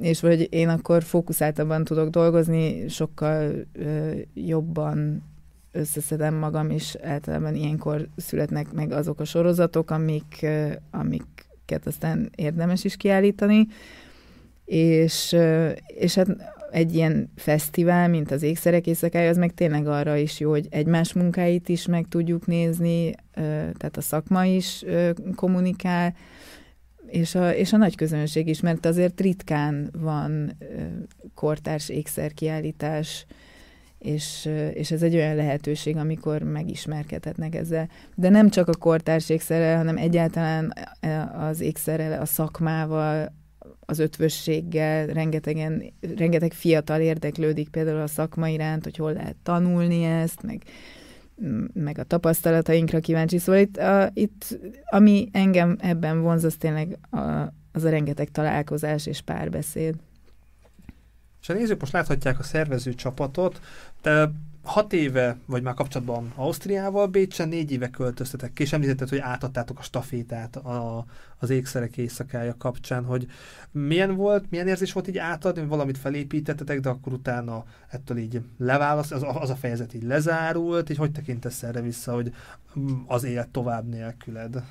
[0.00, 3.52] és hogy én akkor fókuszáltabban tudok dolgozni, sokkal
[4.34, 5.22] jobban
[5.72, 10.46] összeszedem magam, és általában ilyenkor születnek meg azok a sorozatok, amik,
[10.90, 13.66] amik amiket aztán érdemes is kiállítani,
[14.64, 15.36] és,
[15.86, 16.28] és hát
[16.70, 21.12] egy ilyen fesztivál, mint az Ékszerek éjszakája, az meg tényleg arra is jó, hogy egymás
[21.12, 24.84] munkáit is meg tudjuk nézni, tehát a szakma is
[25.34, 26.14] kommunikál,
[27.06, 30.56] és a, és a nagy közönség is, mert azért ritkán van
[31.34, 33.26] kortárs ékszerkiállítás,
[33.98, 37.88] és, és ez egy olyan lehetőség, amikor megismerkedhetnek ezzel.
[38.14, 40.72] De nem csak a kortárs ékszerrel, hanem egyáltalán
[41.38, 43.34] az ékszerrel, a szakmával,
[43.80, 45.82] az ötvösséggel, rengetegen,
[46.16, 50.62] rengeteg fiatal érdeklődik például a szakma iránt, hogy hol lehet tanulni ezt, meg,
[51.72, 53.38] meg a tapasztalatainkra kíváncsi.
[53.38, 57.18] Szóval itt, a, itt ami engem ebben vonz, az tényleg a,
[57.72, 59.94] az a rengeteg találkozás és párbeszéd.
[61.46, 63.60] És a nézők most láthatják a szervező csapatot,
[64.02, 64.30] de
[64.62, 69.78] hat éve vagy már kapcsolatban Ausztriával, Bécsen négy éve költöztetek ki, és említetted, hogy átadtátok
[69.78, 71.04] a stafétát a,
[71.38, 73.26] az ékszerek éjszakája kapcsán, hogy
[73.70, 79.12] milyen volt, milyen érzés volt így átadni, valamit felépítettetek, de akkor utána ettől így leválaszt,
[79.12, 82.34] az, az a fejezet így lezárult, így hogy tekintesz erre vissza, hogy
[83.06, 84.62] az élet tovább nélküled?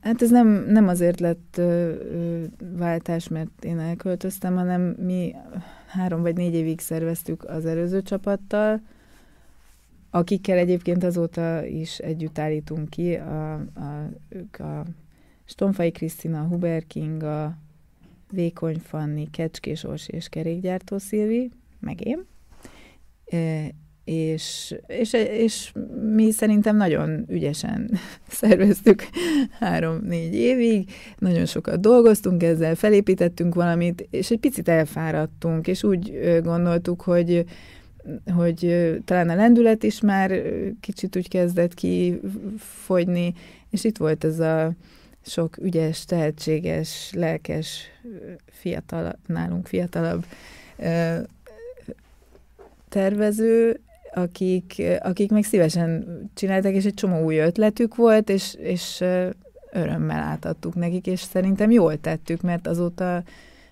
[0.00, 2.44] Hát ez nem, nem azért lett ö, ö,
[2.76, 5.34] váltás, mert én elköltöztem, hanem mi
[5.86, 8.80] három vagy négy évig szerveztük az előző csapattal,
[10.10, 14.84] akikkel egyébként azóta is együtt állítunk ki, a, a, ők a
[15.44, 17.56] Stonfai Krisztina, Huber Kinga,
[18.30, 22.26] Vékony Fanni, Kecskés Orsi és Kerékgyártó Szilvi, meg én
[24.04, 25.72] és, és, és
[26.14, 27.90] mi szerintem nagyon ügyesen
[28.28, 29.08] szerveztük
[29.60, 37.00] három-négy évig, nagyon sokat dolgoztunk ezzel, felépítettünk valamit, és egy picit elfáradtunk, és úgy gondoltuk,
[37.00, 37.44] hogy
[38.34, 40.42] hogy talán a lendület is már
[40.80, 43.34] kicsit úgy kezdett kifogyni,
[43.70, 44.72] és itt volt ez a
[45.24, 47.84] sok ügyes, tehetséges, lelkes,
[48.46, 50.24] fiatal, nálunk fiatalabb
[52.88, 53.80] tervező,
[54.14, 59.04] akik, akik meg szívesen csináltak, és egy csomó új ötletük volt, és, és
[59.72, 63.22] örömmel átadtuk nekik, és szerintem jól tettük, mert azóta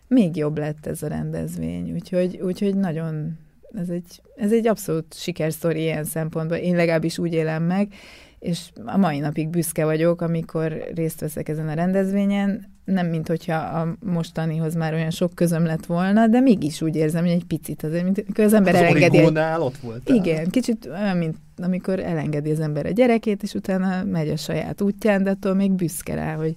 [0.07, 3.39] még jobb lett ez a rendezvény, úgyhogy, úgyhogy nagyon,
[3.75, 7.93] ez egy, ez egy abszolút sikersztori ilyen szempontból, én legalábbis úgy élem meg,
[8.39, 13.57] és a mai napig büszke vagyok, amikor részt veszek ezen a rendezvényen, nem mint hogyha
[13.57, 17.83] a mostanihoz már olyan sok közöm lett volna, de mégis úgy érzem, hogy egy picit
[17.83, 19.19] azért, mint amikor az ember az elengedi.
[19.19, 19.37] Egy...
[19.59, 20.09] ott volt.
[20.09, 24.81] Igen, kicsit olyan, mint amikor elengedi az ember a gyerekét, és utána megy a saját
[24.81, 26.55] útján, de attól még büszke rá, hogy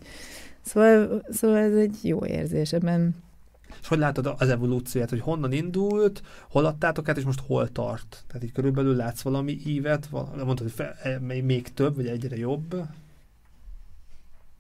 [0.66, 3.16] Szóval, szóval ez egy jó érzés, ebben
[3.82, 8.24] és hogy látod az evolúcióját, hogy honnan indult, hol adtátok át, és most hol tart?
[8.28, 12.76] Tehát így körülbelül látsz valami ívet, mondtad, hogy fe, e, még több, vagy egyre jobb?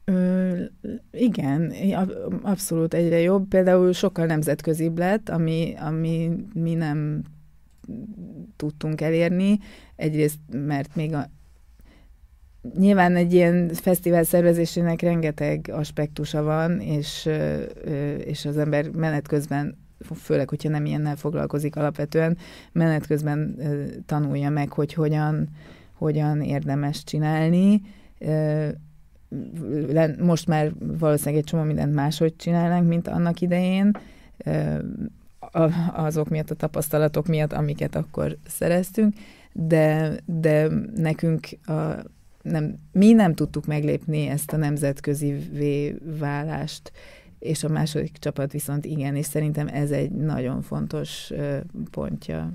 [0.05, 0.63] Ö,
[1.11, 1.73] igen,
[2.41, 3.47] abszolút egyre jobb.
[3.47, 7.23] Például sokkal nemzetközibb lett, ami, ami mi nem
[8.55, 9.59] tudtunk elérni.
[9.95, 11.29] Egyrészt, mert még a,
[12.77, 17.29] nyilván egy ilyen fesztivál szervezésének rengeteg aspektusa van, és,
[18.25, 19.77] és az ember menet közben
[20.15, 22.37] főleg, hogyha nem ilyennel foglalkozik alapvetően,
[22.71, 23.57] menet közben
[24.05, 25.49] tanulja meg, hogy hogyan,
[25.93, 27.81] hogyan érdemes csinálni.
[30.19, 33.91] Most már valószínűleg egy csomó mindent máshogy csinálnánk, mint annak idején,
[35.93, 39.13] azok miatt, a tapasztalatok miatt, amiket akkor szereztünk,
[39.51, 42.03] de, de nekünk a
[42.41, 45.33] nem, mi nem tudtuk meglépni ezt a nemzetközi
[46.19, 46.91] válást,
[47.39, 51.31] és a második csapat viszont igen, és szerintem ez egy nagyon fontos
[51.91, 52.53] pontja.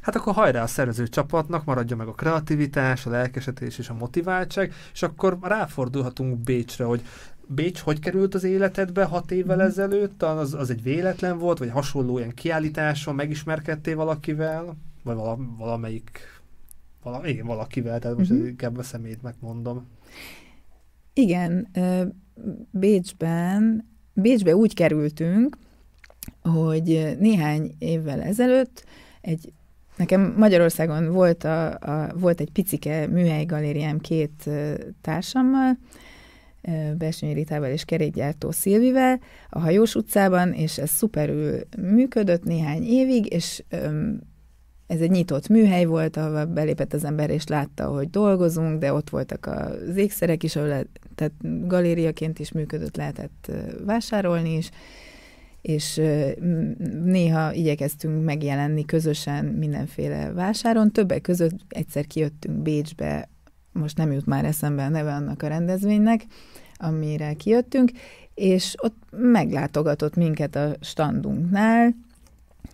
[0.00, 4.72] Hát akkor hajrá a szervező csapatnak, maradja meg a kreativitás, a lelkesedés és a motiváltság,
[4.92, 7.02] és akkor ráfordulhatunk Bécsre, hogy
[7.48, 9.60] Bécs hogy került az életedbe hat évvel mm.
[9.60, 10.22] ezelőtt?
[10.22, 14.76] Az, az egy véletlen volt, vagy hasonló ilyen kiállításon megismerkedtél valakivel?
[15.02, 16.20] Vagy vala, valamelyik
[17.02, 18.46] vala, igen, valakivel, tehát most uh-huh.
[18.46, 19.86] inkább a szemét megmondom.
[21.12, 21.68] Igen,
[22.70, 25.56] Bécsben, Bécsbe úgy kerültünk,
[26.42, 28.84] hogy néhány évvel ezelőtt
[29.26, 29.52] egy
[29.96, 34.50] Nekem Magyarországon volt, a, a, volt egy picike műhelygalériám két
[35.00, 35.78] társammal,
[36.98, 43.64] Bersonyi Ritával és kerékgyártó Szilvivel a Hajós utcában, és ez szuperül működött néhány évig, és
[44.86, 49.10] ez egy nyitott műhely volt, ahol belépett az ember, és látta, hogy dolgozunk, de ott
[49.10, 51.32] voltak az ékszerek is, ahol lehet, tehát
[51.66, 53.52] galériaként is működött, lehetett
[53.84, 54.70] vásárolni is,
[55.66, 56.00] és
[57.04, 60.92] néha igyekeztünk megjelenni közösen mindenféle vásáron.
[60.92, 63.28] Többek között egyszer kijöttünk Bécsbe,
[63.72, 66.26] most nem jut már eszembe a neve annak a rendezvénynek,
[66.76, 67.90] amire kijöttünk,
[68.34, 71.94] és ott meglátogatott minket a standunknál,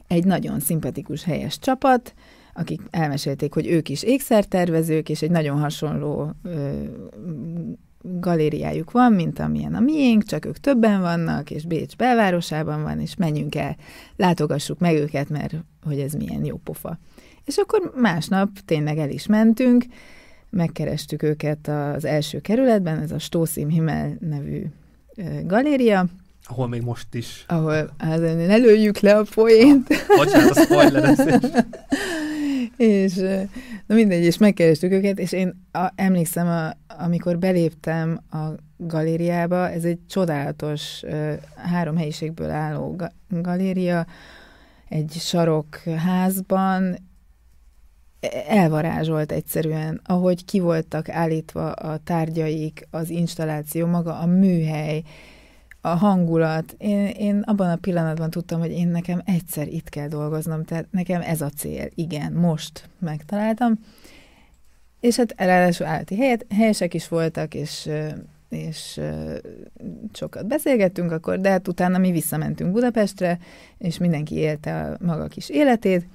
[0.07, 2.15] egy nagyon szimpatikus, helyes csapat,
[2.55, 6.83] akik elmesélték, hogy ők is ékszertervezők, és egy nagyon hasonló ö,
[8.03, 13.17] galériájuk van, mint amilyen a miénk, csak ők többen vannak, és Bécs belvárosában van, és
[13.17, 13.77] menjünk el,
[14.17, 16.99] látogassuk meg őket, mert hogy ez milyen jó pofa.
[17.45, 19.85] És akkor másnap tényleg el is mentünk,
[20.51, 24.65] megkerestük őket az első kerületben, ez a Stószim Himmel nevű
[25.45, 26.07] galéria,
[26.47, 27.45] ahol még most is.
[27.49, 29.88] Ahol, hát ne lőjük le a poént.
[30.17, 31.17] Bocsánat, a spoiler
[32.83, 33.14] És
[33.87, 39.85] na mindegy, és megkerestük őket, és én a, emlékszem, a, amikor beléptem a galériába, ez
[39.85, 41.03] egy csodálatos
[41.57, 44.07] három helyiségből álló ga, galéria,
[44.88, 46.97] egy sarokházban,
[48.49, 55.03] elvarázsolt egyszerűen, ahogy ki voltak állítva a tárgyaik, az installáció, maga a műhely,
[55.85, 56.75] a hangulat.
[56.79, 61.21] Én, én abban a pillanatban tudtam, hogy én nekem egyszer itt kell dolgoznom, tehát nekem
[61.21, 61.88] ez a cél.
[61.95, 63.79] Igen, most megtaláltam.
[65.01, 67.90] És hát ráadásul állati helyet, helyesek is voltak, és,
[68.49, 69.01] és
[70.12, 73.38] sokat beszélgettünk akkor, de hát utána mi visszamentünk Budapestre,
[73.79, 76.07] és mindenki élte a maga kis életét,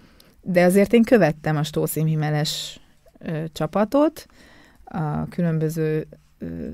[0.41, 2.79] de azért én követtem a Stószim Himeles
[3.51, 4.25] csapatot,
[4.83, 6.07] a különböző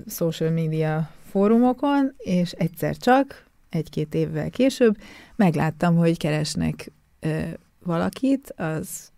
[0.08, 4.98] social media fórumokon, és egyszer csak, egy-két évvel később
[5.36, 7.42] megláttam, hogy keresnek ö,
[7.84, 9.12] valakit az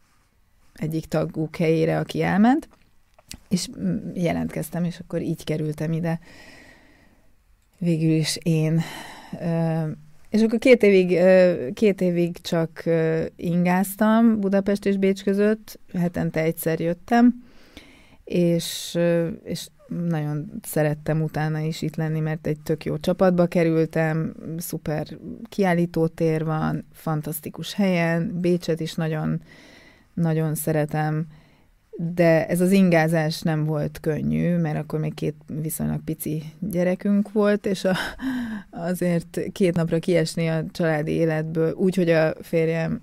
[0.73, 2.69] egyik taguk helyére, aki elment,
[3.49, 3.69] és
[4.13, 6.19] jelentkeztem, és akkor így kerültem ide.
[7.77, 8.81] Végül is én.
[9.41, 9.81] Ö,
[10.29, 11.19] és akkor két évig,
[11.73, 12.83] két évig csak
[13.35, 17.43] ingáztam Budapest és Bécs között, hetente egyszer jöttem,
[18.23, 18.97] és,
[19.43, 25.07] és nagyon szerettem utána is itt lenni, mert egy tök jó csapatba kerültem, szuper
[25.49, 29.41] kiállítótér van, fantasztikus helyen, Bécset is nagyon,
[30.13, 31.27] nagyon szeretem,
[31.97, 37.65] de ez az ingázás nem volt könnyű, mert akkor még két viszonylag pici gyerekünk volt,
[37.65, 37.95] és a,
[38.69, 43.01] azért két napra kiesni a családi életből, úgy, hogy a férjem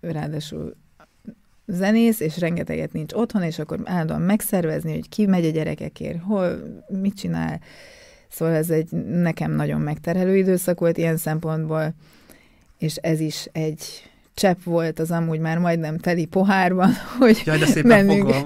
[0.00, 0.76] ráadásul
[1.70, 6.62] zenész, és rengeteget nincs otthon, és akkor állandóan megszervezni, hogy ki megy a gyerekekért, hol,
[6.88, 7.60] mit csinál.
[8.28, 11.94] Szóval ez egy nekem nagyon megterhelő időszak volt ilyen szempontból,
[12.78, 17.66] és ez is egy csepp volt az amúgy már majdnem teli pohárban, hogy Jaj, de
[17.66, 18.30] szépen menjünk.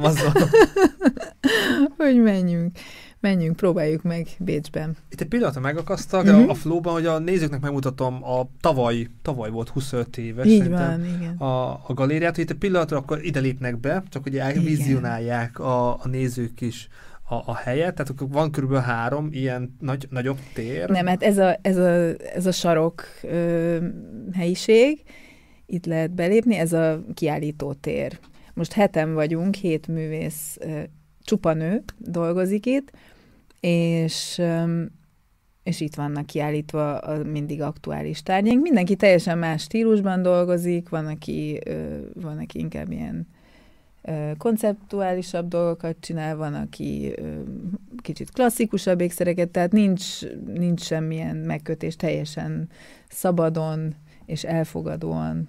[1.96, 2.78] hogy menjünk
[3.24, 4.96] menjünk, próbáljuk meg Bécsben.
[5.10, 6.50] Itt egy pillanatra megakasztak uh-huh.
[6.50, 11.36] a flóban, hogy a nézőknek megmutatom a tavaly, tavaly volt 25 éves Így van, igen.
[11.36, 15.92] A, a galériát, hogy itt egy pillanatra akkor ide lépnek be, csak hogy elvizionálják a,
[15.92, 16.88] a nézők is
[17.28, 20.88] a, a helyet, tehát akkor van körülbelül három ilyen nagy, nagyobb tér.
[20.88, 23.76] Nem, hát ez a, ez a, ez a sarok ö,
[24.32, 25.02] helyiség,
[25.66, 28.18] itt lehet belépni, ez a kiállító tér.
[28.54, 30.80] Most heten vagyunk, hét művész, ö,
[31.24, 32.90] csupa nő dolgozik itt,
[33.64, 34.42] és,
[35.62, 38.62] és itt vannak kiállítva a mindig aktuális tárgyaink.
[38.62, 41.60] Mindenki teljesen más stílusban dolgozik, van, aki,
[42.14, 43.26] van, aki inkább ilyen
[44.38, 47.14] konceptuálisabb dolgokat csinál, van, aki
[48.02, 50.20] kicsit klasszikusabb ékszereket, tehát nincs,
[50.54, 52.68] nincs semmilyen megkötés, teljesen
[53.08, 53.94] szabadon
[54.26, 55.48] és elfogadóan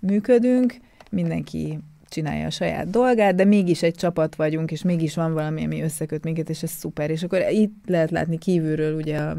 [0.00, 0.76] működünk.
[1.10, 1.78] Mindenki
[2.12, 6.24] csinálja a saját dolgát, de mégis egy csapat vagyunk, és mégis van valami, ami összeköt
[6.24, 7.10] minket, és ez szuper.
[7.10, 9.36] És akkor itt lehet látni kívülről ugye a,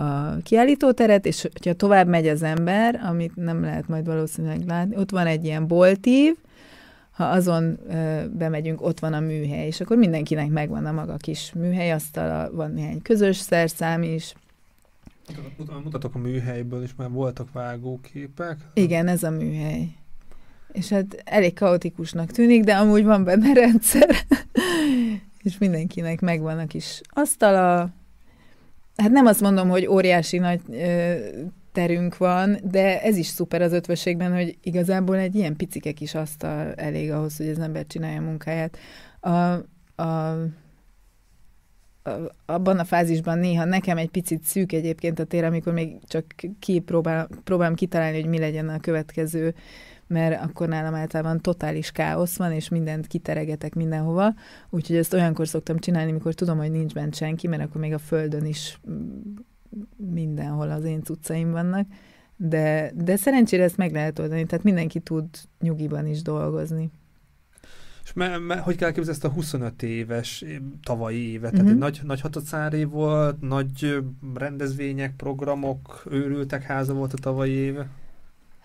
[0.00, 5.10] a kiállítóteret, és hogyha tovább megy az ember, amit nem lehet majd valószínűleg látni, ott
[5.10, 6.34] van egy ilyen boltív,
[7.10, 11.52] ha azon ö, bemegyünk, ott van a műhely, és akkor mindenkinek megvan a maga kis
[11.52, 14.34] műhelyasztala, van néhány közös szerszám is.
[15.84, 18.56] Mutatok a műhelyből is, már voltak vágóképek.
[18.74, 19.88] Igen, ez a műhely
[20.72, 24.16] és hát elég kaotikusnak tűnik, de amúgy van benne rendszer,
[25.42, 27.90] és mindenkinek megvan a kis asztala.
[28.96, 31.14] Hát nem azt mondom, hogy óriási nagy ö,
[31.72, 36.72] terünk van, de ez is szuper az ötvösségben, hogy igazából egy ilyen picike kis asztal
[36.74, 38.78] elég ahhoz, hogy az ember csinálja a munkáját.
[39.20, 39.30] A,
[40.02, 40.36] a,
[42.46, 46.24] abban a fázisban néha nekem egy picit szűk egyébként a tér, amikor még csak
[46.58, 49.54] kipróbál, próbálom kitalálni, hogy mi legyen a következő
[50.10, 54.34] mert akkor nálam általában totális káosz van, és mindent kiteregetek mindenhova,
[54.70, 57.98] úgyhogy ezt olyankor szoktam csinálni, mikor tudom, hogy nincs bent senki, mert akkor még a
[57.98, 58.80] földön is
[59.96, 61.86] mindenhol az én cuccaim vannak,
[62.36, 65.26] de, de szerencsére ezt meg lehet oldani, tehát mindenki tud
[65.60, 66.90] nyugiban is dolgozni.
[68.04, 70.44] És me, me, hogy kell képzelni ezt a 25 éves
[70.82, 71.50] tavalyi évet?
[71.50, 71.70] Tehát uh-huh.
[71.70, 73.98] egy nagy, nagy hatacári volt, nagy
[74.34, 77.88] rendezvények, programok, őrültek háza volt a tavalyi éve?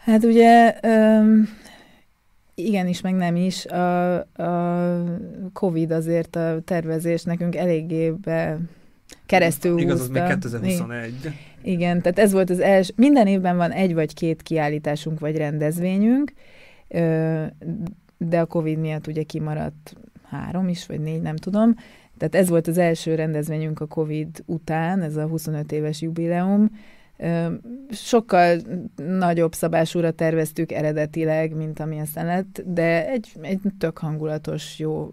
[0.06, 1.50] Hát ugye um,
[2.56, 3.66] igenis, meg nem is.
[3.66, 5.04] A, a
[5.54, 8.60] Covid azért a tervezés nekünk eléggé be
[9.26, 11.14] keresztül Igaz, az még 2021.
[11.62, 12.94] Igen, tehát ez volt az első.
[12.96, 16.34] Minden évben van egy vagy két kiállításunk vagy rendezvényünk,
[18.18, 21.76] de a Covid miatt ugye kimaradt három is, vagy négy, nem tudom.
[22.18, 26.70] Tehát ez volt az első rendezvényünk a Covid után, ez a 25 éves jubileum,
[27.92, 28.62] Sokkal
[28.96, 35.10] nagyobb szabásúra terveztük eredetileg, mint ami aztán lett, de egy, egy tök hangulatos, jó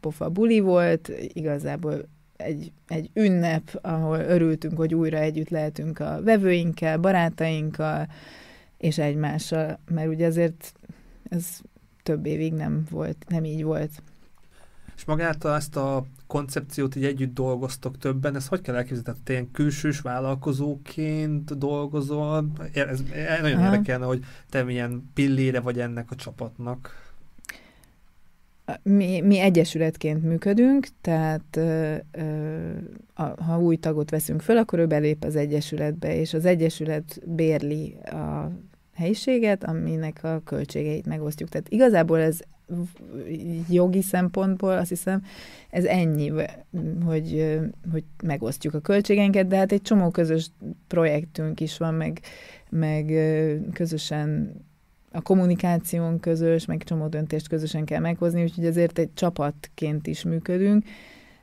[0.00, 6.98] pofa buli volt, igazából egy, egy ünnep, ahol örültünk, hogy újra együtt lehetünk a vevőinkkel,
[6.98, 8.08] barátainkkal,
[8.78, 10.72] és egymással, mert ugye azért
[11.28, 11.60] ez
[12.02, 13.90] több évig nem volt, nem így volt.
[14.96, 19.04] És magát ezt a koncepciót így együtt dolgoztok többen, ezt hogy kell elképzelni?
[19.04, 22.46] Tehát te ilyen külsős vállalkozóként dolgozol?
[22.72, 23.72] Ez, ez nagyon Aha.
[23.72, 27.04] érdekelne, hogy te milyen pillére vagy ennek a csapatnak.
[28.82, 32.70] Mi, mi egyesületként működünk, tehát ö, ö,
[33.14, 37.96] a, ha új tagot veszünk föl, akkor ő belép az egyesületbe, és az egyesület bérli
[38.04, 38.50] a
[38.94, 41.48] helyiséget, aminek a költségeit megosztjuk.
[41.48, 42.40] Tehát igazából ez
[43.68, 45.22] jogi szempontból azt hiszem
[45.70, 46.28] ez ennyi,
[47.04, 47.58] hogy,
[47.92, 50.50] hogy megosztjuk a költségeinket, de hát egy csomó közös
[50.86, 52.20] projektünk is van, meg,
[52.70, 53.12] meg
[53.72, 54.54] közösen
[55.12, 60.84] a kommunikáción közös, meg csomó döntést közösen kell meghozni, úgyhogy azért egy csapatként is működünk,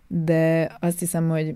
[0.07, 1.55] de azt hiszem, hogy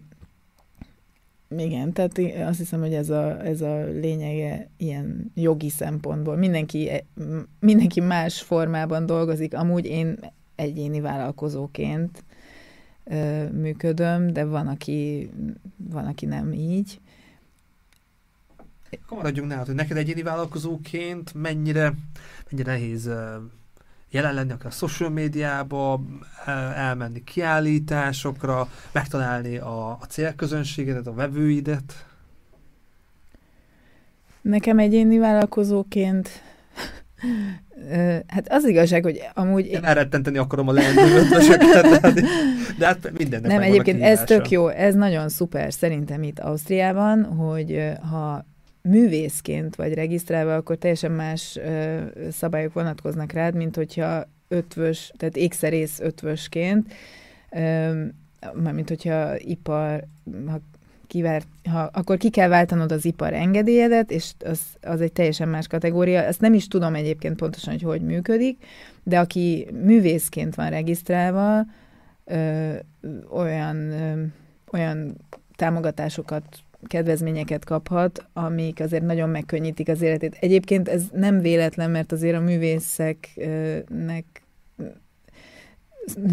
[1.49, 6.35] igen, tehát azt hiszem, hogy ez a, ez a lényege ilyen jogi szempontból.
[6.35, 7.03] Mindenki, e,
[7.59, 9.53] mindenki más formában dolgozik.
[9.53, 10.19] Amúgy én
[10.55, 12.23] egyéni vállalkozóként
[13.03, 15.29] ö, működöm, de van aki,
[15.77, 16.99] van, aki nem így.
[19.03, 21.93] Akkor maradjunk nálad, hogy neked egyéni vállalkozóként mennyire,
[22.49, 23.09] mennyire nehéz
[24.09, 26.01] jelen lenni akár a social médiába,
[26.75, 32.05] elmenni kiállításokra, megtalálni a, a célközönségedet, a vevőidet?
[34.41, 36.29] Nekem egyéni vállalkozóként
[38.27, 39.65] Hát az igazság, hogy amúgy...
[39.65, 42.21] Én elrettenteni akarom a leendőötöseket, de,
[42.77, 47.91] de hát mindennek Nem, egyébként ez tök jó, ez nagyon szuper szerintem itt Ausztriában, hogy
[48.11, 48.45] ha
[48.87, 51.97] művészként vagy regisztrálva, akkor teljesen más ö,
[52.31, 56.93] szabályok vonatkoznak rád, mint hogyha ötvös, tehát ékszerész ötvösként,
[57.51, 58.03] ö,
[58.53, 60.03] mármint hogyha ipar,
[60.47, 60.59] ha
[61.07, 65.67] kivárt, ha, akkor ki kell váltanod az ipar engedélyedet, és az, az egy teljesen más
[65.67, 66.23] kategória.
[66.23, 68.65] Ezt nem is tudom egyébként pontosan, hogy hogy működik,
[69.03, 71.65] de aki művészként van regisztrálva,
[72.25, 72.73] ö,
[73.29, 74.23] olyan, ö,
[74.71, 75.17] olyan
[75.55, 76.43] támogatásokat
[76.87, 80.37] kedvezményeket kaphat, amik azért nagyon megkönnyítik az életét.
[80.39, 84.25] Egyébként ez nem véletlen, mert azért a művészeknek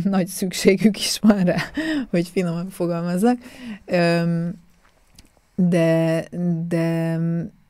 [0.04, 1.56] nagy szükségük is van rá,
[2.10, 3.38] hogy finoman fogalmazzak.
[5.56, 6.24] De,
[6.68, 7.18] de,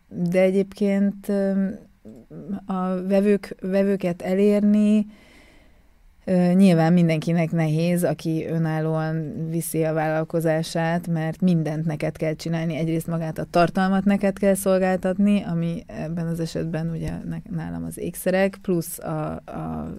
[0.08, 1.28] de egyébként
[2.66, 5.06] a vevők, vevőket elérni,
[6.54, 12.76] Nyilván mindenkinek nehéz, aki önállóan viszi a vállalkozását, mert mindent neked kell csinálni.
[12.76, 17.10] Egyrészt magát a tartalmat neked kell szolgáltatni, ami ebben az esetben ugye
[17.50, 19.94] nálam az ékszerek, plusz a, a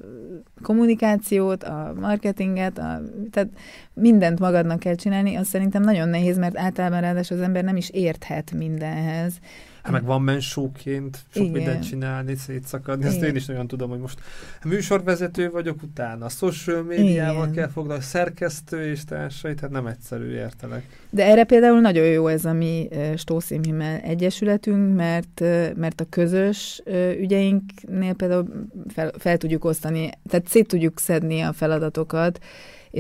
[0.61, 3.01] kommunikációt, a marketinget, a,
[3.32, 3.49] tehát
[3.93, 5.36] mindent magadnak kell csinálni.
[5.36, 9.39] Az szerintem nagyon nehéz, mert általában ráadásul az ember nem is érthet mindenhez.
[9.86, 11.51] Hát meg van mensóként sok Igen.
[11.51, 13.05] mindent csinálni, szétszakadni.
[13.05, 13.29] Ezt Igen.
[13.29, 14.19] én is nagyon tudom, hogy most
[14.63, 17.55] műsorvezető vagyok, utána social médiával Igen.
[17.55, 20.86] kell foglalkozni, szerkesztő és társai, tehát nem egyszerű értelek.
[21.09, 25.39] De erre például nagyon jó ez a mi Stószimhimmel Egyesületünk, mert,
[25.75, 26.81] mert a közös
[27.19, 32.39] ügyeinknél például fel, fel tudjuk osztani, tehát szét tudjuk szedni a feladatokat,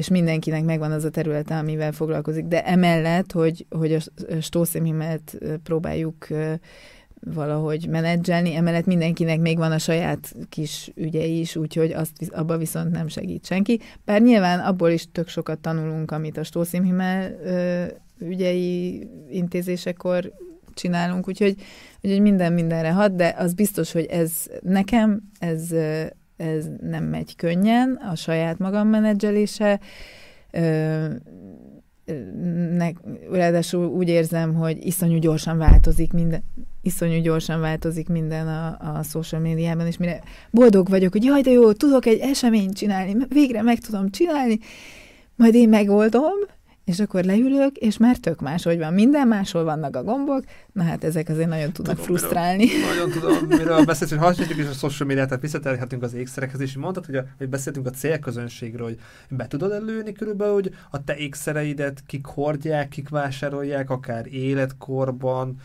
[0.09, 2.45] mindenkinek megvan az a területe, amivel foglalkozik.
[2.45, 3.99] De emellett, hogy, hogy a
[4.41, 6.27] stószémimet próbáljuk
[7.33, 12.91] valahogy menedzselni, emellett mindenkinek még van a saját kis ügye is, úgyhogy azt abba viszont
[12.91, 13.79] nem segít senki.
[14.05, 17.31] Bár nyilván abból is tök sokat tanulunk, amit a stószimhimmel
[18.19, 20.31] ügyei intézésekor
[20.73, 21.55] csinálunk, úgyhogy,
[22.01, 24.31] úgyhogy minden mindenre hat, de az biztos, hogy ez
[24.61, 25.73] nekem, ez
[26.37, 29.79] ez nem megy könnyen, a saját magam menedzselése.
[32.71, 32.89] Ne,
[33.31, 36.43] ráadásul úgy érzem, hogy iszonyú gyorsan változik minden,
[36.81, 40.21] iszonyú gyorsan változik minden a, a social médiában, és mire
[40.51, 44.59] boldog vagyok, hogy jaj, de jó, tudok egy eseményt csinálni, végre meg tudom csinálni,
[45.35, 46.33] majd én megoldom,
[46.85, 48.93] és akkor leülök, és már tök máshogy van.
[48.93, 52.65] Minden máshol vannak a gombok, na hát ezek azért nagyon tudnak tudom, frusztrálni.
[52.65, 56.59] Miről, nagyon tudom, miről beszélsz, hogy hasonlítjuk is a social media, tehát visszatérhetünk az ékszerekhez,
[56.59, 61.03] és mondtad, hogy, a, hogy beszéltünk a célközönségről, hogy be tudod előni körülbelül, hogy a
[61.03, 65.59] te ékszereidet kik hordják, kik vásárolják, akár életkorban,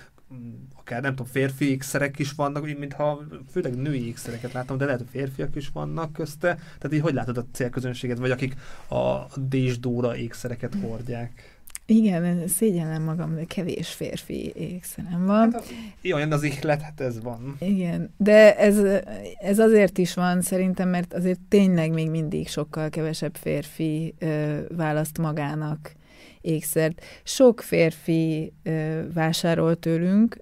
[0.91, 5.09] akár nem tudom, férfi ékszerek is vannak, mintha főleg női ékszereket látom, de lehet, hogy
[5.11, 6.55] férfiak is vannak közte.
[6.55, 8.57] Tehát így hogy látod a célközönséget, vagy akik
[8.88, 11.59] a Désdóra ékszereket hordják?
[11.86, 15.53] Igen, szégyellem magam, de kevés férfi ékszerem van.
[15.53, 15.64] Hát,
[16.12, 17.57] olyan az ihlet, hát ez van.
[17.61, 19.03] Igen, de ez,
[19.41, 25.18] ez azért is van szerintem, mert azért tényleg még mindig sokkal kevesebb férfi ö, választ
[25.18, 25.93] magának
[26.41, 27.03] ékszert.
[27.24, 30.36] Sok férfi ö, vásárol tőlünk,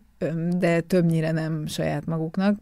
[0.56, 2.58] de többnyire nem saját maguknak.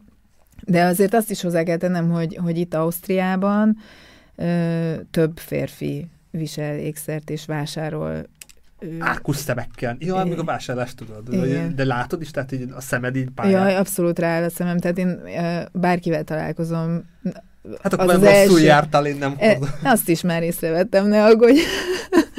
[0.64, 3.76] De azért azt is hozzá kell tennem, hogy, hogy itt Ausztriában
[4.34, 8.26] ö, több férfi visel ékszert és vásárol
[8.98, 9.96] Ákusztebekkel.
[9.98, 11.44] Ja, még a vásárlást tudod.
[11.44, 11.74] Igen.
[11.74, 13.70] De látod is, tehát így a szemed így pályán.
[13.70, 14.78] Ja, abszolút rá a szemem.
[14.78, 15.20] Tehát én
[15.72, 17.04] bárkivel találkozom,
[17.82, 18.60] Hát akkor az, az rosszul első...
[18.60, 19.58] jártál, én nem e.
[19.82, 21.60] Azt is már észrevettem, ne aggódj.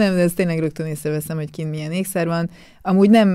[0.00, 2.50] Nem, de ez tényleg rögtön észreveszem, hogy kint milyen ékszer van.
[2.82, 3.28] Amúgy nem,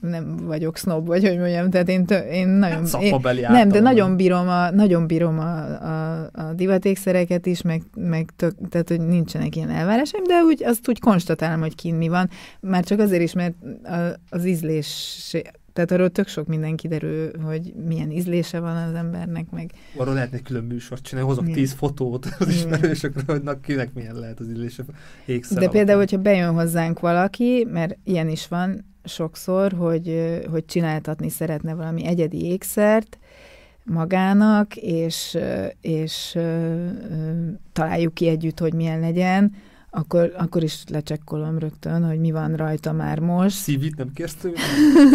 [0.00, 2.86] nem vagyok snob, vagy hogy mondjam, tehát én, én nagyon...
[2.92, 7.82] Hát én, nem, de nagyon bírom a, nagyon bírom a, a, a divatékszereket is, meg,
[7.96, 12.08] meg tök, tehát, hogy nincsenek ilyen elvárásaim, de úgy, azt úgy konstatálom, hogy kint mi
[12.08, 12.30] van.
[12.60, 13.54] Már csak azért is, mert
[14.28, 14.86] az ízlés
[15.74, 19.72] tehát arról tök sok minden kiderül, hogy milyen ízlése van az embernek, meg...
[19.96, 24.40] Arról lehetne külön műsort csinálni, hozok tíz fotót az ismerősökről, hogy na, kinek milyen lehet
[24.40, 24.82] az ízlése.
[25.24, 31.28] Ékszer De például, hogyha bejön hozzánk valaki, mert ilyen is van sokszor, hogy, hogy csináltatni
[31.28, 33.18] szeretne valami egyedi ékszert,
[33.84, 35.38] magának, és,
[35.80, 36.38] és
[37.72, 39.54] találjuk ki együtt, hogy milyen legyen,
[39.94, 43.56] akkor, akkor is lecsekkolom rögtön, hogy mi van rajta már most.
[43.56, 44.58] Szívit nem kérsz tőle?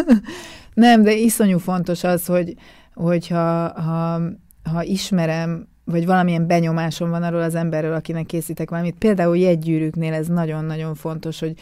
[0.74, 2.54] nem, de iszonyú fontos az, hogy
[2.94, 4.22] hogyha ha,
[4.64, 8.98] ha ismerem, vagy valamilyen benyomásom van arról az emberről, akinek készítek valamit.
[8.98, 11.54] Például jegygyűrűknél ez nagyon-nagyon fontos, hogy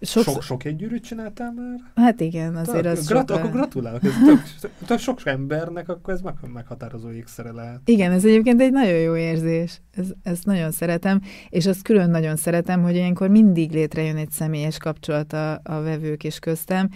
[0.00, 0.32] Sokszor...
[0.32, 2.06] Sok, sok egygyűrűt csináltál már?
[2.06, 3.30] Hát igen, azért az Grat-.
[3.30, 7.80] Akkor gratulálok, ez tök, tök sok embernek, akkor ez meg, meghatározó ékszere lehet.
[7.84, 9.80] Igen, ez egyébként egy nagyon jó érzés.
[9.90, 14.78] Ez, ezt nagyon szeretem, és azt külön nagyon szeretem, hogy ilyenkor mindig létrejön egy személyes
[14.78, 16.88] kapcsolat a, a vevők és köztem.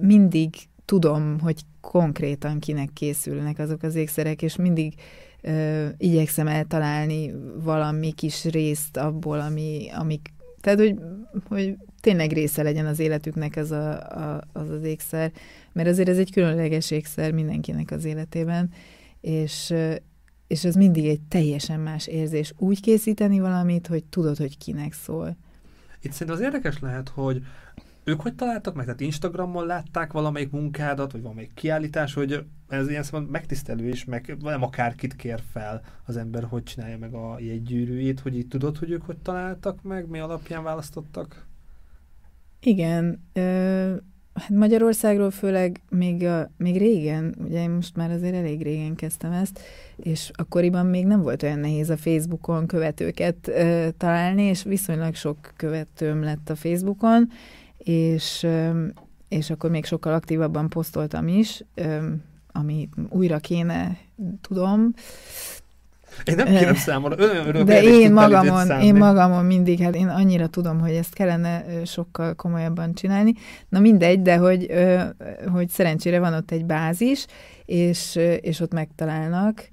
[0.00, 0.54] Mindig
[0.84, 4.94] tudom, hogy konkrétan kinek készülnek azok az ékszerek, és mindig
[5.40, 10.98] ö, igyekszem eltalálni valami kis részt abból, ami, amik tehát, hogy,
[11.48, 15.32] hogy tényleg része legyen az életüknek ez a, a, az az ékszer,
[15.72, 18.70] mert azért ez egy különleges ékszer mindenkinek az életében,
[19.20, 19.74] és,
[20.46, 22.52] és ez mindig egy teljesen más érzés.
[22.56, 25.36] Úgy készíteni valamit, hogy tudod, hogy kinek szól.
[26.00, 27.42] Itt szerintem az érdekes lehet, hogy
[28.04, 28.84] ők hogy találtak meg?
[28.84, 34.36] Tehát Instagramon látták valamelyik munkádat, vagy valamelyik kiállítás, hogy ez ilyen szóval megtisztelő is, meg
[34.40, 38.90] nem akárkit kér fel az ember, hogy csinálja meg a jegygyűrűjét, hogy így tudod, hogy
[38.90, 41.46] ők hogy találtak meg, mi alapján választottak?
[42.64, 43.22] Igen,
[44.34, 49.32] hát Magyarországról főleg még, a, még régen, ugye én most már azért elég régen kezdtem
[49.32, 49.60] ezt,
[49.96, 53.50] és akkoriban még nem volt olyan nehéz a Facebookon követőket
[53.96, 57.28] találni, és viszonylag sok követőm lett a Facebookon,
[57.78, 58.46] és,
[59.28, 61.64] és akkor még sokkal aktívabban posztoltam is,
[62.52, 63.96] ami újra kéne,
[64.40, 64.92] tudom,
[66.24, 70.80] én nem kérem számomra, olyan De én magamon, én magamon mindig, hát én annyira tudom,
[70.80, 73.32] hogy ezt kellene sokkal komolyabban csinálni.
[73.68, 74.70] Na mindegy, de hogy,
[75.52, 77.26] hogy szerencsére van ott egy bázis,
[77.64, 79.68] és, és ott megtalálnak,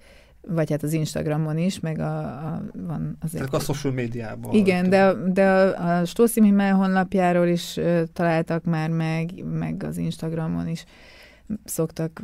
[0.47, 3.45] vagy hát az Instagramon is, meg a, a van azért...
[3.45, 4.53] Tehát a social médiában.
[4.53, 7.79] Igen, de, de a, a Stószim Himmel honlapjáról is
[8.13, 10.85] találtak már meg, meg az Instagramon is
[11.65, 12.21] szoktak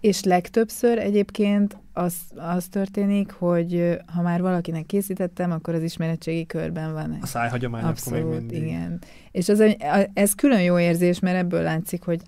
[0.00, 6.92] és legtöbbször egyébként az, az történik, hogy ha már valakinek készítettem, akkor az ismeretségi körben
[6.92, 7.18] van.
[7.20, 8.62] A szájhagyomány Abszolút, akkor még mindig.
[8.62, 9.00] igen.
[9.30, 9.62] És az,
[10.12, 12.20] ez külön jó érzés, mert ebből látszik, hogy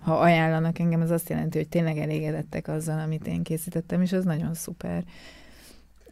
[0.00, 4.24] ha ajánlanak engem, az azt jelenti, hogy tényleg elégedettek azzal, amit én készítettem, és az
[4.24, 5.04] nagyon szuper.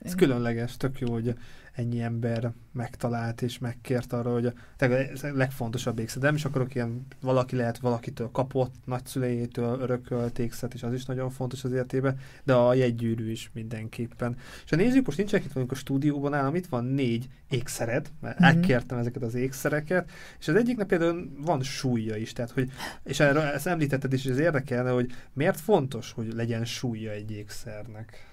[0.02, 1.34] Ez különleges, tök jó, hogy
[1.80, 6.22] ennyi ember megtalált és megkért arra, hogy a, ez a legfontosabb ékszet.
[6.22, 11.30] Nem is akarok ilyen, valaki lehet valakitől kapott, nagyszülejétől örökölt ékszet, és az is nagyon
[11.30, 14.36] fontos az életében, de a jegygyűrű is mindenképpen.
[14.64, 18.40] És ha nézzük, most nincsenek itt vagyunk a stúdióban nálam, itt van négy ékszered, mert
[18.40, 18.54] mm-hmm.
[18.54, 22.70] elkértem ezeket az ékszereket, és az egyiknek például van súlya is, tehát hogy,
[23.04, 27.30] és erről ezt említetted is, hogy ez érdekelne, hogy miért fontos, hogy legyen súlya egy
[27.30, 28.28] ékszernek?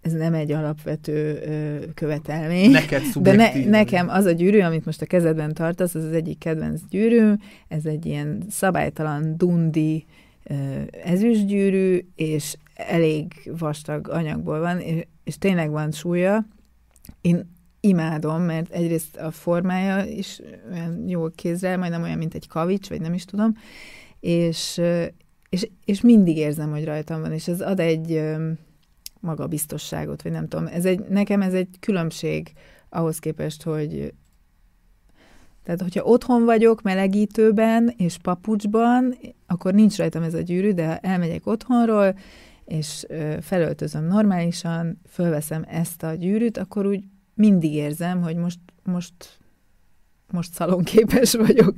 [0.00, 2.70] Ez nem egy alapvető ö, követelmény.
[2.70, 6.38] Neked De ne, nekem az a gyűrű, amit most a kezedben tartasz, az az egyik
[6.38, 7.32] kedvenc gyűrű,
[7.68, 10.06] ez egy ilyen szabálytalan dundi
[10.44, 10.54] ö,
[11.04, 16.46] ezüstgyűrű, és elég vastag anyagból van, és, és tényleg van súlya.
[17.20, 20.40] Én imádom, mert egyrészt a formája is
[20.72, 23.56] olyan jól kézzel, majdnem olyan, mint egy kavics, vagy nem is tudom,
[24.20, 24.80] és,
[25.48, 28.22] és, és mindig érzem, hogy rajtam van, és ez ad egy
[29.20, 30.66] magabiztosságot, vagy nem tudom.
[30.66, 32.52] Ez egy, nekem ez egy különbség
[32.88, 34.12] ahhoz képest, hogy
[35.62, 39.14] tehát, hogyha otthon vagyok melegítőben és papucsban,
[39.46, 42.18] akkor nincs rajtam ez a gyűrű, de ha elmegyek otthonról,
[42.64, 43.06] és
[43.40, 47.04] felöltözöm normálisan, fölveszem ezt a gyűrűt, akkor úgy
[47.34, 49.38] mindig érzem, hogy most, most,
[50.30, 51.74] most szalonképes vagyok.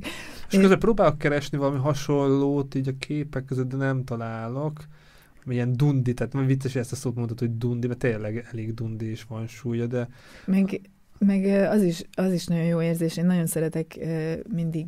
[0.49, 4.85] És közben próbálok keresni valami hasonlót így a képek között, de nem találok
[5.45, 9.11] milyen dundi, tehát vicces, hogy ezt a szót mondod, hogy dundi, mert tényleg elég dundi
[9.11, 10.07] is van súlya, de...
[10.45, 10.81] Meg,
[11.17, 13.99] meg az is, az is nagyon jó érzés, én nagyon szeretek
[14.49, 14.85] mindig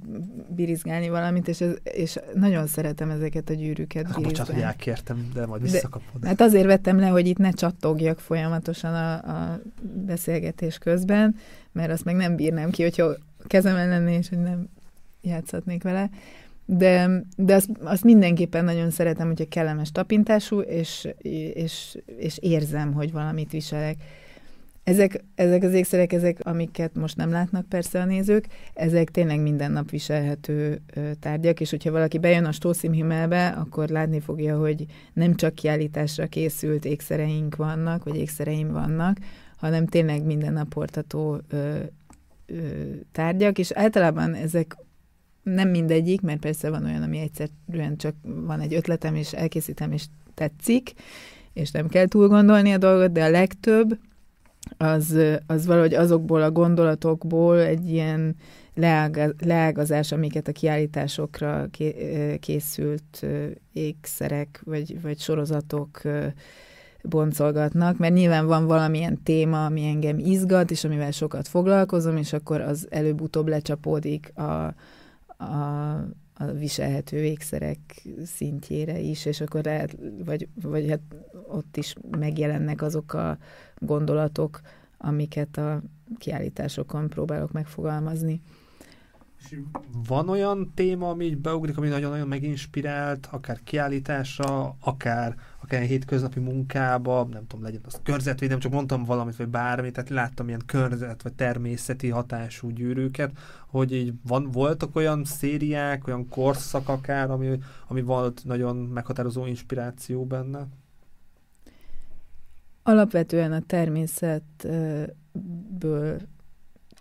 [0.49, 5.45] birizgálni valamit, és, ez, és nagyon szeretem ezeket a gyűrűket hát, Bocsánat, hogy elkértem, de
[5.45, 6.22] majd visszakapod.
[6.22, 9.62] De, hát azért vettem le, hogy itt ne csattogjak folyamatosan a, a
[10.06, 11.36] beszélgetés közben,
[11.72, 13.16] mert azt meg nem bírnám ki, hogyha
[13.47, 14.68] kezemen lenné, és hogy nem
[15.22, 16.10] játszhatnék vele
[16.66, 21.07] de, de azt, azt mindenképpen nagyon szeretem, hogyha kellemes tapintású, és,
[21.53, 23.95] és, és érzem, hogy valamit viselek.
[24.84, 29.72] Ezek, ezek az ékszerek, ezek, amiket most nem látnak persze a nézők, ezek tényleg minden
[29.72, 30.82] nap viselhető
[31.20, 36.28] tárgyak, és hogyha valaki bejön a Stószim Himmelbe, akkor látni fogja, hogy nem csak kiállításra
[36.28, 39.18] készült ékszereink vannak, vagy ékszereim vannak,
[39.57, 41.78] hanem tényleg minden nap portató ö,
[42.45, 42.55] ö,
[43.11, 44.76] tárgyak, és általában ezek
[45.46, 50.06] nem mindegyik, mert persze van olyan, ami egyszerűen csak van egy ötletem, és elkészítem, és
[50.34, 50.93] tetszik,
[51.54, 53.98] és nem kell túl gondolni a dolgot, de a legtöbb,
[54.78, 55.18] az,
[55.48, 58.36] az valahogy azokból a gondolatokból egy ilyen
[59.39, 61.68] leágazás, amiket a kiállításokra
[62.39, 63.26] készült
[63.74, 66.02] ékszerek vagy, vagy sorozatok
[67.02, 72.62] boncolgatnak, mert nyilván van valamilyen téma, ami engem izgat, és amivel sokat foglalkozom, és akkor
[72.62, 74.74] az előbb-utóbb lecsapódik a,
[75.38, 75.94] a,
[76.34, 81.02] a viselhető ékszerek szintjére is, és akkor lehet, vagy, vagy hát
[81.48, 83.38] ott is megjelennek azok a
[83.78, 84.62] gondolatok,
[84.98, 85.82] amiket a
[86.18, 88.42] kiállításokon próbálok megfogalmazni.
[89.40, 89.60] És
[90.08, 97.28] van olyan téma, ami így beugrik, ami nagyon-nagyon meginspirált, akár kiállításra, akár, akár hétköznapi munkába,
[97.32, 101.34] nem tudom, legyen az körzetvédelem, csak mondtam valamit, vagy bármit, tehát láttam ilyen körzet, vagy
[101.34, 108.42] természeti hatású gyűrűket, hogy így van, voltak olyan szériák, olyan korszak akár, ami, ami volt
[108.44, 110.68] nagyon meghatározó inspiráció benne?
[112.84, 116.22] Alapvetően a természetből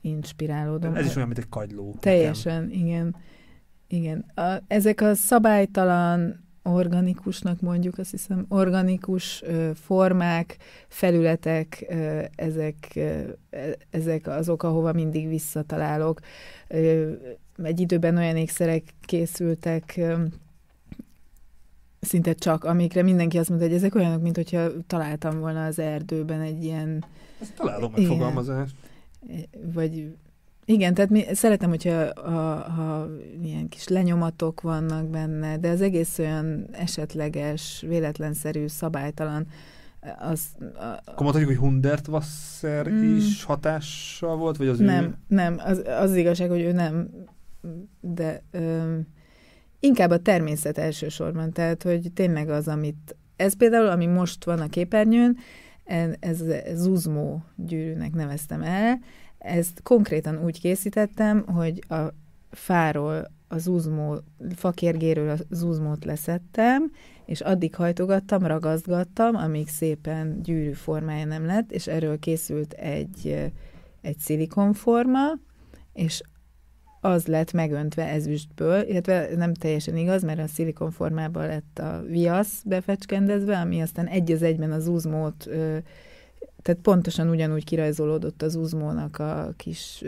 [0.04, 0.94] inspirálódom.
[0.94, 1.96] Ez is olyan, mint egy kagyló.
[2.00, 2.78] Teljesen, nekem.
[2.78, 3.16] igen.
[3.88, 4.24] Igen.
[4.34, 10.56] A, ezek a szabálytalan, organikusnak mondjuk, azt hiszem, organikus ö, formák,
[10.88, 13.20] felületek, ö, ezek, ö,
[13.90, 16.20] ezek azok, ahova mindig visszatalálok.
[16.68, 17.12] Ö,
[17.62, 20.22] egy időben olyan ékszerek készültek, ö,
[22.00, 26.40] szinte csak, amikre mindenki azt mondta, hogy ezek olyanok, mint hogyha találtam volna az erdőben
[26.40, 27.04] egy ilyen...
[27.40, 28.74] Ezt találom megfogalmazást
[29.74, 30.14] vagy
[30.64, 33.08] igen, tehát mi, szeretem, hogyha a, a,
[33.42, 39.46] ilyen kis lenyomatok vannak benne, de az egész olyan esetleges, véletlenszerű, szabálytalan.
[40.18, 45.14] Az, a, Akkor mondhatjuk, hogy Hundertwasser mm, is hatással volt, vagy az Nem, ő...
[45.26, 45.56] nem.
[45.64, 47.08] Az, az igazság, hogy ő nem,
[48.00, 48.96] de ö,
[49.80, 54.68] inkább a természet elsősorban, tehát, hogy tényleg az, amit, ez például, ami most van a
[54.68, 55.36] képernyőn,
[55.84, 58.98] ez, zuzmó gyűrűnek neveztem el.
[59.38, 62.02] Ezt konkrétan úgy készítettem, hogy a
[62.50, 64.18] fáról az uzmó,
[64.54, 66.92] fakérgéről az uzmót leszettem,
[67.24, 73.50] és addig hajtogattam, ragasztgattam, amíg szépen gyűrű formája nem lett, és erről készült egy,
[74.00, 75.32] egy szilikonforma,
[75.92, 76.22] és
[77.04, 83.58] az lett megöntve ezüstből, illetve nem teljesen igaz, mert a szilikonformában lett a viasz befecskendezve,
[83.58, 85.48] ami aztán egy az egyben az uzmót,
[86.62, 90.04] tehát pontosan ugyanúgy kirajzolódott az uzmónak a kis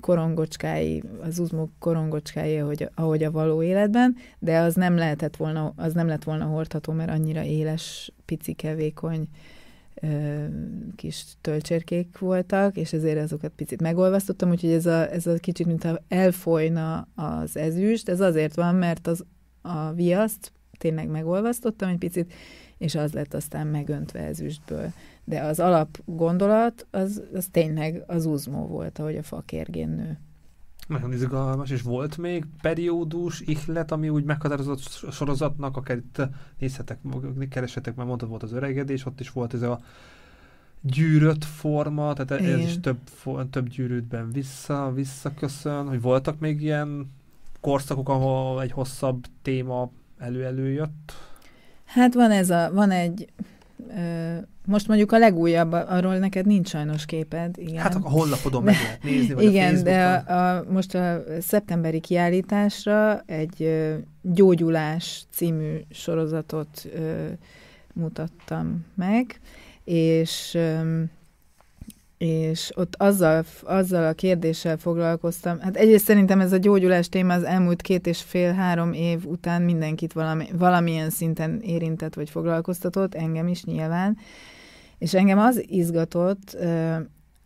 [0.00, 5.92] korongocskái, az uzmó korongocskái, ahogy, ahogy a való életben, de az nem lehetett volna, az
[5.92, 9.28] nem lett volna hordható, mert annyira éles, pici, kevékony
[10.96, 15.98] kis tölcsérkék voltak, és ezért azokat picit megolvasztottam, úgyhogy ez a, ez a kicsit, mintha
[16.08, 19.24] elfolyna az ezüst, ez azért van, mert az,
[19.62, 22.32] a viaszt tényleg megolvasztottam egy picit,
[22.78, 24.92] és az lett aztán megöntve ezüstből.
[25.24, 30.18] De az alap gondolat, az, az tényleg az uzmó volt, ahogy a fakérgén nő.
[30.88, 34.80] Nagyon izgalmas, és volt még periódus, ihlet, ami úgy meghatározott
[35.10, 36.22] sorozatnak, akár itt
[36.58, 36.98] nézhetek,
[37.48, 39.80] keresetek, mert mondtad, volt az öregedés, ott is volt ez a
[40.80, 42.58] gyűrött forma, tehát Igen.
[42.58, 42.98] ez is több,
[43.50, 47.10] több gyűrűtben vissza, visszaköszön, hogy voltak még ilyen
[47.60, 51.12] korszakok, ahol egy hosszabb téma elő-előjött?
[51.84, 53.28] Hát van ez a, van egy
[54.68, 57.54] most mondjuk a legújabb, arról neked nincs sajnos képed.
[57.58, 57.82] Igen.
[57.82, 62.00] Hát a honlapodon meg lehet nézni, vagy Igen, a de a, a, most a szeptemberi
[62.00, 63.70] kiállításra egy
[64.22, 67.26] Gyógyulás című sorozatot ö,
[67.94, 69.40] mutattam meg,
[69.84, 71.00] és ö,
[72.18, 75.60] és ott azzal, azzal a kérdéssel foglalkoztam.
[75.60, 80.12] Hát egyrészt szerintem ez a gyógyulás téma az elmúlt két és fél-három év után mindenkit
[80.12, 84.18] valami, valamilyen szinten érintett vagy foglalkoztatott, engem is nyilván.
[84.98, 86.56] És engem az izgatott,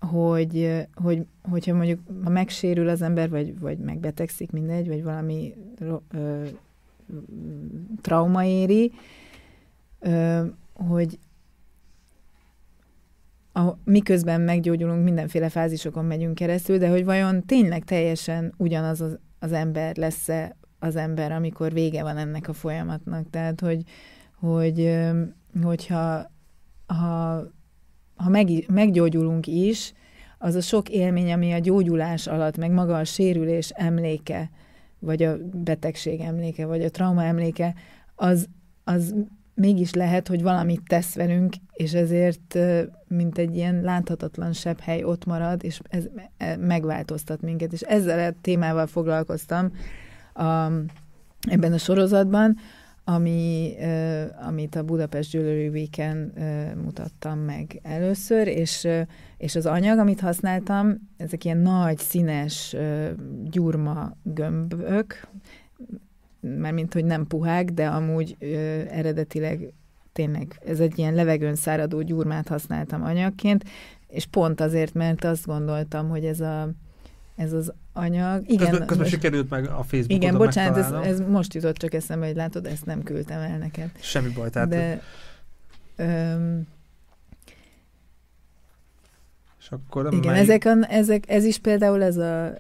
[0.01, 5.55] hogy, hogy, hogyha mondjuk ha megsérül az ember, vagy, vagy megbetegszik, mindegy, vagy valami
[6.11, 6.45] ö,
[8.01, 8.93] trauma éri,
[10.01, 11.19] ö, hogy
[13.53, 19.53] a, miközben meggyógyulunk, mindenféle fázisokon megyünk keresztül, de hogy vajon tényleg teljesen ugyanaz az, az
[19.53, 23.31] ember lesz-e az ember, amikor vége van ennek a folyamatnak.
[23.31, 23.83] Tehát, hogy,
[24.39, 25.01] hogy
[25.63, 26.31] hogyha
[26.93, 27.43] ha,
[28.17, 29.93] ha meg, meggyógyulunk is,
[30.39, 34.51] az a sok élmény, ami a gyógyulás alatt, meg maga a sérülés emléke,
[34.99, 37.75] vagy a betegség emléke, vagy a trauma emléke,
[38.15, 38.49] az,
[38.85, 39.15] az
[39.55, 42.59] mégis lehet, hogy valamit tesz velünk, és ezért
[43.09, 46.05] mint egy ilyen láthatatlan sebb hely ott marad, és ez
[46.37, 47.73] e, megváltoztat minket.
[47.73, 49.73] És ezzel a témával foglalkoztam
[50.35, 50.67] a,
[51.41, 52.57] ebben a sorozatban,
[53.05, 53.75] ami,
[54.47, 56.33] amit a Budapest Jewelry Weekend
[56.85, 58.89] mutattam meg először, és,
[59.37, 62.77] és az anyag, amit használtam, ezek ilyen nagy, színes
[63.45, 65.29] gyurma gömbök,
[66.41, 68.37] mert mint hogy nem puhák, de amúgy
[68.91, 69.73] eredetileg
[70.13, 73.65] tényleg ez egy ilyen levegőn száradó gyurmát használtam anyagként,
[74.09, 76.71] és pont azért, mert azt gondoltam, hogy ez a
[77.37, 78.51] ez az anyag.
[78.51, 81.95] Igen, közben, közben most, sikerült meg a Facebookon Igen, bocsánat, ez, ez most jutott csak
[81.95, 83.91] eszembe, hogy látod, ezt nem küldtem el neked.
[84.01, 84.69] Semmi baj, tehát...
[84.69, 85.03] De,
[85.97, 86.67] öm,
[89.63, 90.43] és akkor igen, melyik...
[90.43, 92.53] ezek, a, ezek, ez is például ez a,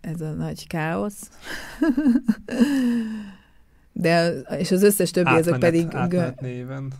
[0.00, 1.30] ez a nagy káosz.
[3.92, 4.28] De,
[4.58, 5.86] és az összes többi, átmenet, ezek pedig...
[5.94, 6.92] Átmenet néven.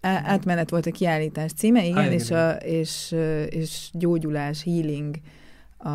[0.00, 3.14] Átmenet volt a kiállítás címe, igen, Há, és, a, és,
[3.48, 5.16] és gyógyulás, healing
[5.78, 5.88] a,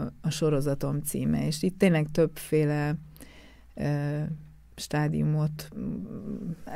[0.00, 2.94] a sorozatom címe, és itt tényleg többféle
[3.74, 4.18] ö,
[4.76, 5.68] stádiumot,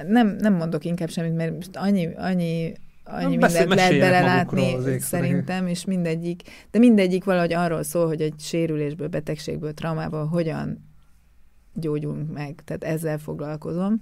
[0.07, 2.73] nem, nem mondok inkább semmit, mert annyi, annyi
[3.05, 9.09] annyi mindent lehet belelátni szerintem, és mindegyik, de mindegyik valahogy arról szól, hogy egy sérülésből,
[9.09, 10.85] betegségből, traumából hogyan
[11.75, 14.01] gyógyulunk meg, tehát ezzel foglalkozom.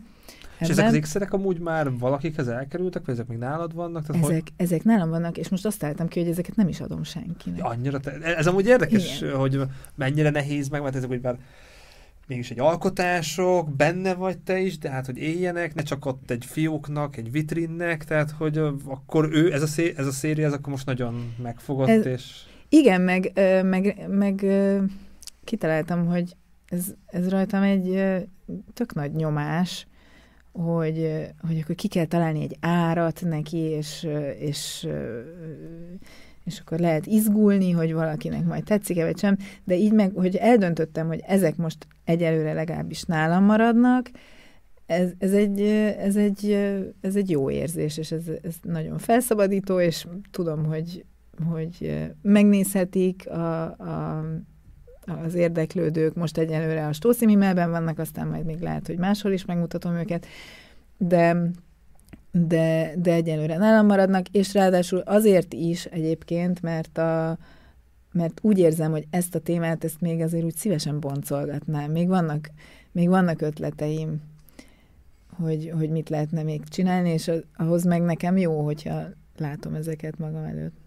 [0.63, 4.07] És ezek az ékszerek amúgy már valakikhez elkerültek, vagy ezek még nálad vannak?
[4.07, 4.53] Tehát ezek, hogy...
[4.57, 7.59] ezek nálam vannak, és most azt álltam ki, hogy ezeket nem is adom senkinek.
[7.59, 8.11] Ja, annyira te...
[8.21, 9.37] Ez amúgy érdekes, Igen.
[9.37, 9.61] hogy
[9.95, 11.39] mennyire nehéz meg, mert ezek úgy már
[12.27, 16.45] mégis egy alkotások, benne vagy te is, de hát, hogy éljenek, ne csak ott egy
[16.45, 20.73] fióknak, egy vitrinnek, tehát, hogy akkor ő, ez a, szé, ez a széria, ez akkor
[20.73, 22.43] most nagyon megfogott, ez, és...
[22.69, 23.33] Igen, meg,
[23.65, 24.45] meg, meg
[25.45, 26.37] kitaláltam, hogy
[26.69, 28.03] ez, ez rajtam egy
[28.73, 29.87] tök nagy nyomás,
[30.53, 34.89] hogy, hogy akkor ki kell találni egy árat neki, és, és,
[36.45, 41.07] és akkor lehet izgulni, hogy valakinek majd tetszik-e, vagy sem, de így meg, hogy eldöntöttem,
[41.07, 44.11] hogy ezek most egyelőre legalábbis nálam maradnak,
[44.87, 45.61] ez, ez, egy,
[45.99, 46.51] ez, egy,
[47.01, 51.05] ez egy jó érzés, és ez, ez nagyon felszabadító, és tudom, hogy,
[51.49, 54.25] hogy megnézhetik a, a,
[55.07, 59.95] az érdeklődők most egyelőre a Stószimimelben vannak, aztán majd még lehet, hogy máshol is megmutatom
[59.95, 60.27] őket,
[60.97, 61.51] de,
[62.31, 67.39] de, de egyelőre nálam maradnak, és ráadásul azért is egyébként, mert a,
[68.13, 71.91] mert úgy érzem, hogy ezt a témát, ezt még azért úgy szívesen boncolgatnám.
[71.91, 72.51] Még vannak,
[72.93, 74.23] még vannak ötleteim,
[75.29, 79.03] hogy, hogy mit lehetne még csinálni, és ahhoz meg nekem jó, hogyha
[79.37, 80.82] látom ezeket magam előtt.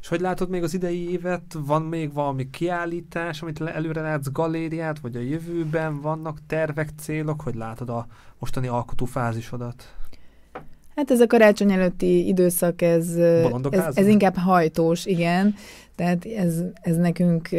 [0.00, 1.42] És hogy látod még az idei évet?
[1.66, 7.40] Van még valami kiállítás, amit előre látsz galériát, vagy a jövőben vannak tervek, célok?
[7.40, 8.06] Hogy látod a
[8.38, 9.94] mostani alkotó fázisodat?
[10.96, 13.16] Hát ez a karácsony előtti időszak, ez,
[13.70, 15.54] ez, ez inkább hajtós, igen.
[15.94, 17.52] Tehát ez, ez nekünk,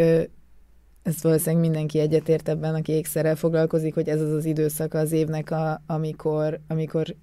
[1.03, 5.51] ez valószínűleg mindenki egyetért ebben, aki ékszerrel foglalkozik, hogy ez az az időszak az évnek,
[5.51, 7.15] a, amikor, amikor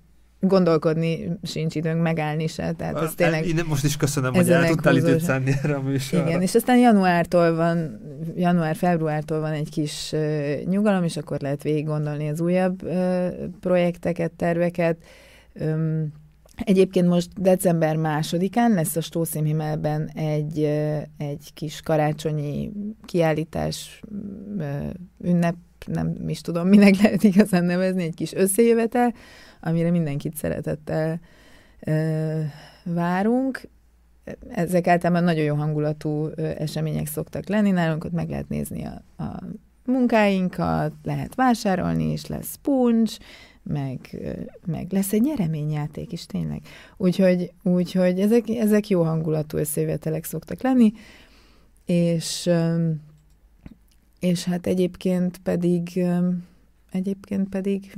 [0.49, 2.73] gondolkodni sincs időnk megállni se.
[2.73, 6.29] Tehát ez tényleg Én most is köszönöm, hogy el tudtál időt szenni erre a műsorra.
[6.29, 8.01] Igen, és aztán januártól van,
[8.37, 13.27] január-februártól van egy kis uh, nyugalom, és akkor lehet végig gondolni az újabb uh,
[13.61, 14.97] projekteket, terveket.
[15.61, 16.13] Um,
[16.65, 20.63] Egyébként most december másodikán lesz a Stószimhimelben egy,
[21.19, 22.73] egy kis karácsonyi
[23.05, 24.01] kiállítás,
[25.25, 25.55] ünnep,
[25.87, 29.15] nem is tudom, minek lehet igazán nevezni, egy kis összejövetel,
[29.61, 31.21] amire mindenkit szeretettel
[32.83, 33.69] várunk.
[34.49, 39.41] Ezek általában nagyon jó hangulatú események szoktak lenni nálunk, ott meg lehet nézni a, a
[39.85, 43.17] munkáinkat, lehet vásárolni, és lesz puncs,
[43.63, 44.01] meg,
[44.67, 46.61] meg lesz egy nyereményjáték is tényleg.
[46.97, 50.93] Úgyhogy, úgyhogy ezek, ezek jó hangulatú összejövetelek szoktak lenni,
[51.85, 52.51] és,
[54.21, 56.05] és hát egyébként pedig
[56.91, 57.93] egyébként pedig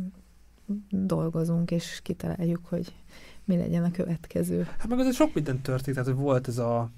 [0.90, 2.94] dolgozunk, és kitaláljuk, hogy
[3.44, 4.62] mi legyen a következő.
[4.78, 6.90] Hát meg azért sok minden történt, tehát hogy volt ez a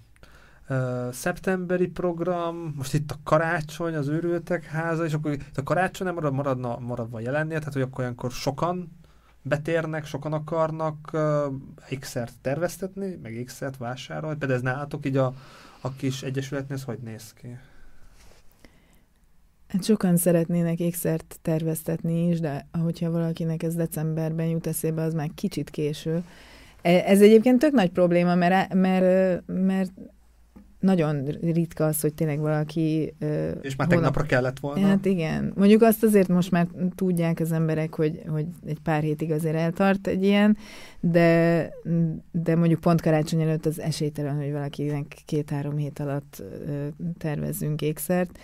[0.68, 6.06] uh, szeptemberi program, most itt a karácsony, az őrültek háza, és akkor itt a karácsony
[6.06, 8.98] nem marad, maradna, maradva jelennie, tehát hogy akkor olyankor sokan
[9.42, 11.20] betérnek, sokan akarnak uh,
[11.88, 15.34] ékszert terveztetni, meg ékszert vásárolni, például ez nálatok így a,
[15.80, 17.58] a kis egyesületnél, ez hogy néz ki?
[19.70, 25.30] Hát sokan szeretnének ékszert terveztetni is, de ahogyha valakinek ez decemberben jut eszébe, az már
[25.34, 26.22] kicsit késő.
[26.82, 29.90] E, ez egyébként tök nagy probléma, mert, mert, mert
[30.80, 33.14] nagyon ritka az, hogy tényleg valaki...
[33.60, 34.86] És már tegnapra kellett volna.
[34.86, 35.52] Hát igen.
[35.56, 40.06] Mondjuk azt azért most már tudják az emberek, hogy, hogy egy pár hétig azért eltart
[40.06, 40.56] egy ilyen,
[41.00, 41.68] de,
[42.30, 46.42] de mondjuk pont karácsony előtt az esélytelen, hogy valakinek két-három hét alatt
[47.18, 48.38] tervezzünk ékszert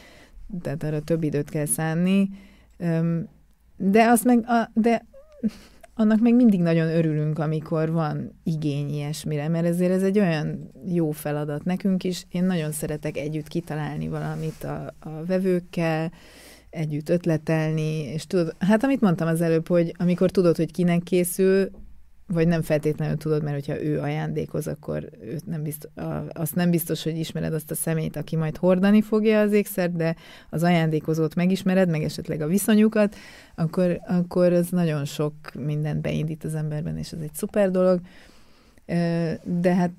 [0.62, 2.28] tehát arra több időt kell szánni.
[3.76, 5.06] de azt meg, a, de
[5.94, 11.10] annak meg mindig nagyon örülünk, amikor van igény ilyesmire, mert ezért ez egy olyan jó
[11.10, 12.26] feladat nekünk is.
[12.30, 16.12] Én nagyon szeretek együtt kitalálni valamit a, a vevőkkel,
[16.70, 21.70] együtt ötletelni, és tudod, hát amit mondtam az előbb, hogy amikor tudod, hogy kinek készül,
[22.26, 25.90] vagy nem feltétlenül tudod, mert hogyha ő ajándékoz, akkor őt nem biztos,
[26.28, 30.16] azt nem biztos, hogy ismered azt a szemét, aki majd hordani fogja az ékszert, de
[30.50, 33.16] az ajándékozót megismered, meg esetleg a viszonyukat,
[33.54, 38.00] akkor, akkor ez nagyon sok mindent beindít az emberben, és ez egy szuper dolog.
[39.44, 39.92] De hát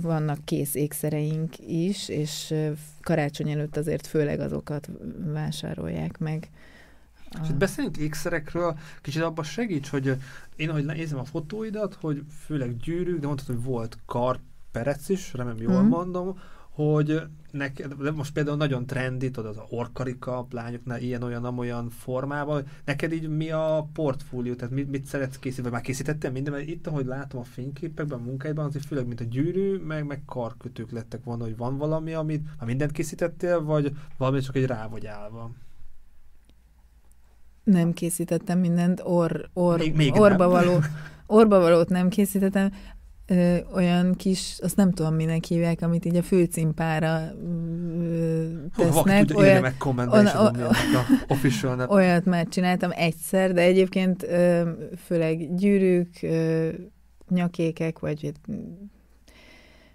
[0.00, 2.54] vannak kész ékszereink is, és
[3.00, 4.88] karácsony előtt azért főleg azokat
[5.32, 6.48] vásárolják meg.
[7.42, 10.16] És itt beszéljünk ékszerekről, kicsit abban segíts, hogy
[10.56, 14.38] én, ahogy nézem a fotóidat, hogy főleg gyűrűk, de mondtad, hogy volt kar,
[14.72, 15.88] perec is, remélem jól mm.
[15.88, 16.38] mondom,
[16.74, 23.12] hogy neked, de most például nagyon trendi, tudod, az orkarika lányoknál ilyen-olyan, olyan formában, neked
[23.12, 26.86] így mi a portfólió, tehát mit, mit szeretsz készíteni, vagy már készítettél minden, mert itt,
[26.86, 31.24] ahogy látom a fényképekben, a munkáidban, azért főleg, mint a gyűrű, meg, meg karkötők lettek
[31.24, 35.50] volna, hogy van valami, amit már mindent készítettél, vagy valami csak egy rá vagy állva.
[37.64, 40.50] Nem készítettem mindent, or, or, még, még orba, nem.
[40.50, 40.78] való,
[41.26, 42.72] orba valót nem készítettem.
[43.26, 47.20] Ö, olyan kis, azt nem tudom minek hívják, amit így a főcimpára
[48.00, 48.44] ö,
[48.76, 49.32] tesznek.
[49.32, 50.50] Hú, olyat, meg on, o,
[51.94, 54.70] Olyat már csináltam egyszer, de egyébként ö,
[55.06, 56.68] főleg gyűrűk, ö,
[57.28, 58.32] nyakékek, vagy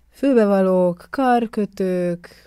[0.09, 2.46] főbevalók, karkötők,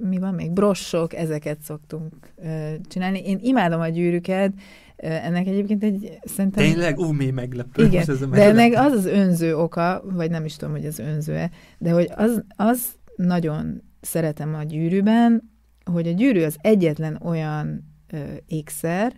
[0.00, 3.22] mi van még, brossok, ezeket szoktunk uh, csinálni.
[3.24, 4.52] Én imádom a gyűrűket,
[4.96, 6.64] ennek egyébként egy szerintem...
[6.64, 6.98] Tényleg?
[6.98, 7.84] Ú, mi meglepő.
[7.84, 11.50] Igen, ez de ennek az az önző oka, vagy nem is tudom, hogy az önző-e,
[11.78, 15.50] de hogy az, az nagyon szeretem a gyűrűben,
[15.84, 19.12] hogy a gyűrű az egyetlen olyan uh, ékszer,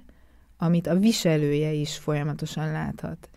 [0.56, 3.30] amit a viselője is folyamatosan láthat.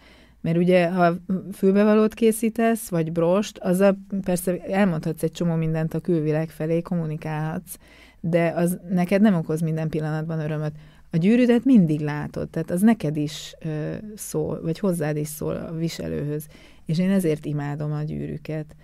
[0.45, 1.15] Mert ugye, ha
[1.53, 7.77] fülbevalót készítesz, vagy brost, azzal persze elmondhatsz egy csomó mindent a külvilág felé, kommunikálhatsz,
[8.19, 10.71] de az neked nem okoz minden pillanatban örömöt.
[11.11, 15.75] A gyűrűdet mindig látod, tehát az neked is ö, szól, vagy hozzád is szól a
[15.75, 16.47] viselőhöz.
[16.85, 18.75] És én ezért imádom a gyűrűket.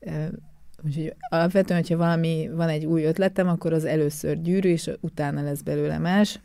[0.00, 0.10] Ö,
[0.84, 5.62] úgyhogy alapvetően, hogyha valami, van egy új ötletem, akkor az először gyűrű, és utána lesz
[5.62, 6.40] belőle más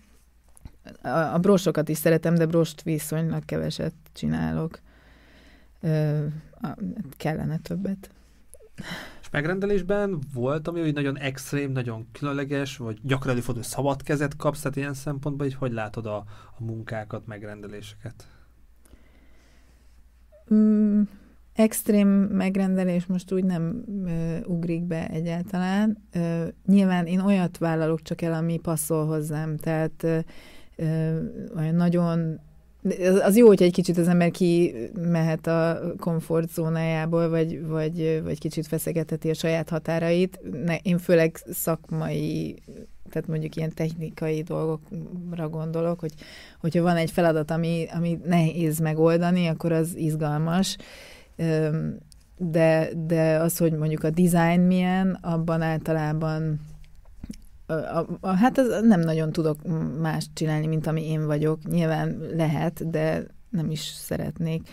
[1.01, 4.79] a, brosokat is szeretem, de brost viszonylag keveset csinálok.
[5.81, 6.25] Ö,
[7.17, 8.09] kellene többet.
[9.21, 14.61] És megrendelésben volt, ami hogy nagyon extrém, nagyon különleges, vagy gyakran előfordul, szabad kezet kapsz,
[14.61, 16.15] tehát ilyen szempontból, hogy hogy látod a,
[16.57, 18.27] a munkákat, megrendeléseket?
[20.53, 21.01] Mm,
[21.53, 25.97] extrém megrendelés most úgy nem ö, ugrik be egyáltalán.
[26.11, 30.19] Ö, nyilván én olyat vállalok csak el, ami passzol hozzám, tehát ö,
[31.55, 32.39] olyan nagyon
[33.23, 38.67] az, jó, hogy egy kicsit az ember ki mehet a komfortzónájából, vagy, vagy, vagy kicsit
[38.67, 40.39] feszegeteti a saját határait.
[40.65, 42.55] Ne, én főleg szakmai,
[43.09, 46.13] tehát mondjuk ilyen technikai dolgokra gondolok, hogy
[46.59, 50.78] hogyha van egy feladat, ami, ami nehéz megoldani, akkor az izgalmas.
[52.38, 56.59] De, de az, hogy mondjuk a design milyen, abban általában
[57.68, 59.57] a, a, hát az nem nagyon tudok
[59.99, 61.68] más csinálni, mint ami én vagyok.
[61.70, 64.70] Nyilván lehet, de nem is szeretnék.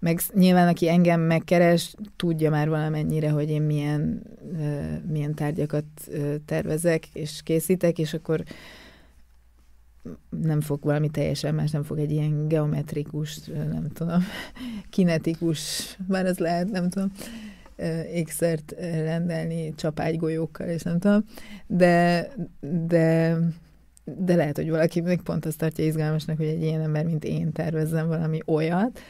[0.00, 4.22] Meg nyilván, aki engem megkeres, tudja már valamennyire, hogy én milyen,
[5.08, 5.84] milyen tárgyakat
[6.44, 8.42] tervezek és készítek, és akkor
[10.28, 14.22] nem fog valami teljesen más, nem fog egy ilyen geometrikus, nem tudom,
[14.90, 17.12] kinetikus, bár ez lehet, nem tudom,
[18.12, 21.24] ékszert rendelni csapágygolyókkal, és nem tudom,
[21.66, 22.28] de,
[22.86, 23.36] de,
[24.04, 27.52] de lehet, hogy valaki még pont azt tartja izgalmasnak, hogy egy ilyen ember, mint én
[27.52, 29.00] tervezzem valami olyat,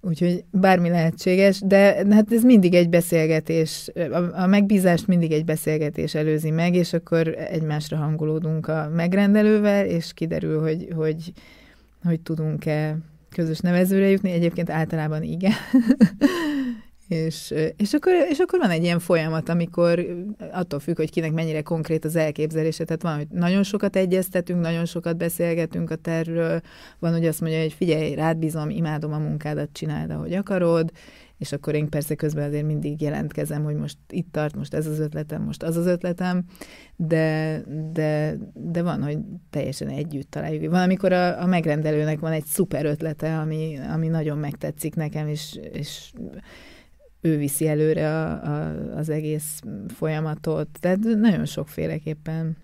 [0.00, 6.14] Úgyhogy bármi lehetséges, de hát ez mindig egy beszélgetés, a, a megbízást mindig egy beszélgetés
[6.14, 11.32] előzi meg, és akkor egymásra hangolódunk a megrendelővel, és kiderül, hogy, hogy,
[12.02, 12.98] hogy tudunk-e
[13.30, 14.30] közös nevezőre jutni.
[14.30, 15.52] Egyébként általában igen.
[17.08, 20.06] És, és, akkor, és akkor van egy ilyen folyamat, amikor
[20.52, 22.84] attól függ, hogy kinek mennyire konkrét az elképzelése.
[22.84, 26.60] Tehát van, hogy nagyon sokat egyeztetünk, nagyon sokat beszélgetünk a tervről,
[26.98, 30.90] van, hogy azt mondja, hogy figyelj, rád bízom, imádom a munkádat, csináld, ahogy akarod,
[31.38, 34.98] és akkor én persze közben azért mindig jelentkezem, hogy most itt tart, most ez az
[34.98, 36.44] ötletem, most az az ötletem,
[36.96, 39.18] de, de, de van, hogy
[39.50, 40.70] teljesen együtt találjuk.
[40.70, 45.58] Van, amikor a, a megrendelőnek van egy szuper ötlete, ami, ami nagyon megtetszik nekem, és,
[45.72, 46.12] és
[47.20, 50.68] ő viszi előre a, a, az egész folyamatot.
[50.80, 52.56] Tehát nagyon sokféleképpen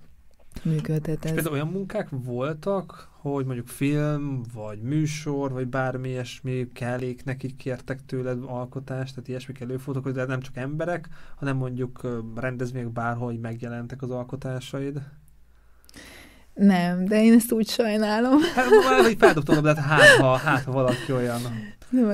[0.63, 1.31] működhet ez.
[1.31, 7.57] És például olyan munkák voltak, hogy mondjuk film, vagy műsor, vagy bármi ilyesmi kellék, nekik
[7.57, 14.03] kértek tőled alkotást, tehát ilyesmik előfordulok, hogy nem csak emberek, hanem mondjuk rendezvények bárhol megjelentek
[14.03, 15.03] az alkotásaid?
[16.55, 18.39] Nem, de én ezt úgy sajnálom.
[18.55, 18.67] Hát
[19.03, 21.41] hogy feldobtam, de hát, hát ha, hát ha valaki olyan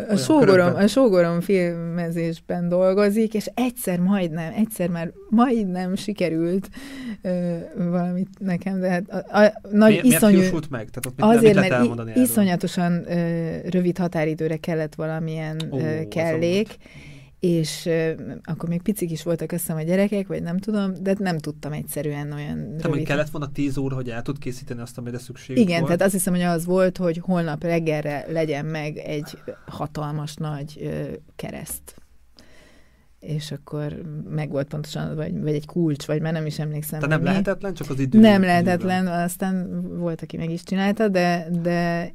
[0.09, 6.69] a, sógorom, a sógorom filmezésben dolgozik, és egyszer majdnem, egyszer már majdnem sikerült
[7.23, 10.39] ö, valamit nekem, de hát a, a, nagy miért, iszonyú...
[10.39, 10.89] Miért meg?
[10.91, 16.77] Tehát ott azért, mit mert i, iszonyatosan ö, rövid határidőre kellett valamilyen Ó, kellék,
[17.41, 21.39] és uh, akkor még picik is voltak összem a gyerekek, vagy nem tudom, de nem
[21.39, 23.07] tudtam egyszerűen olyan Te rövid...
[23.07, 25.85] kellett volna tíz óra, hogy el tud készíteni azt, amire szükség Igen, volt?
[25.85, 31.13] tehát azt hiszem, hogy az volt, hogy holnap reggelre legyen meg egy hatalmas nagy uh,
[31.37, 31.95] kereszt.
[33.21, 37.01] És akkor meg volt pontosan, vagy, vagy egy kulcs, vagy már nem is emlékszem.
[37.01, 37.29] Tehát nem mi.
[37.29, 38.19] lehetetlen, csak az idő.
[38.21, 39.23] Nem lehetetlen, időben.
[39.23, 42.15] aztán volt, aki meg is csinálta, de, de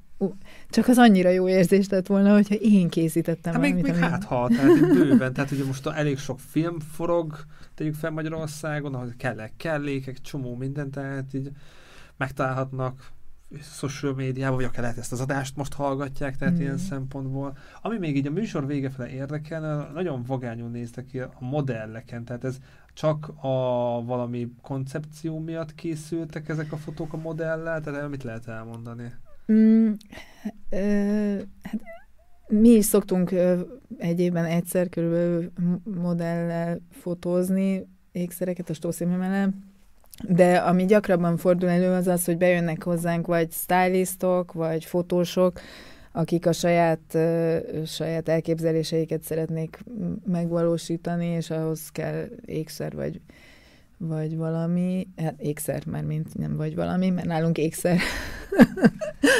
[0.69, 4.47] csak az annyira jó érzés lett volna, hogyha én készítettem hát még, még hát ha,
[4.47, 7.35] tehát bőven, tehát ugye most elég sok film forog,
[7.75, 11.51] tegyük fel Magyarországon, ahol kellek kellékek, csomó minden, tehát így
[12.17, 13.11] megtalálhatnak
[13.61, 16.59] social médiában, vagy akár lehet ezt az adást most hallgatják, tehát mm.
[16.59, 17.57] ilyen szempontból.
[17.81, 22.43] Ami még így a műsor vége fele érdekel, nagyon vagányul néztek ki a modelleken, tehát
[22.43, 22.57] ez
[22.93, 23.47] csak a
[24.05, 29.13] valami koncepció miatt készültek ezek a fotók a modellel, tehát mit lehet elmondani?
[29.51, 29.91] Mm,
[31.63, 31.81] hát
[32.47, 33.59] mi is szoktunk ö,
[33.97, 35.51] egy évben egyszer körülbelül
[35.83, 39.53] modellel fotózni ékszereket a stószínmemmel,
[40.27, 45.59] de ami gyakrabban fordul elő az az, hogy bejönnek hozzánk vagy stylistok, vagy fotósok,
[46.11, 47.17] akik a saját,
[47.85, 49.83] saját elképzeléseiket szeretnék
[50.25, 53.21] megvalósítani, és ahhoz kell ékszer vagy
[53.97, 57.99] vagy valami, hát ékszer már, mint nem vagy valami, mert nálunk ékszer.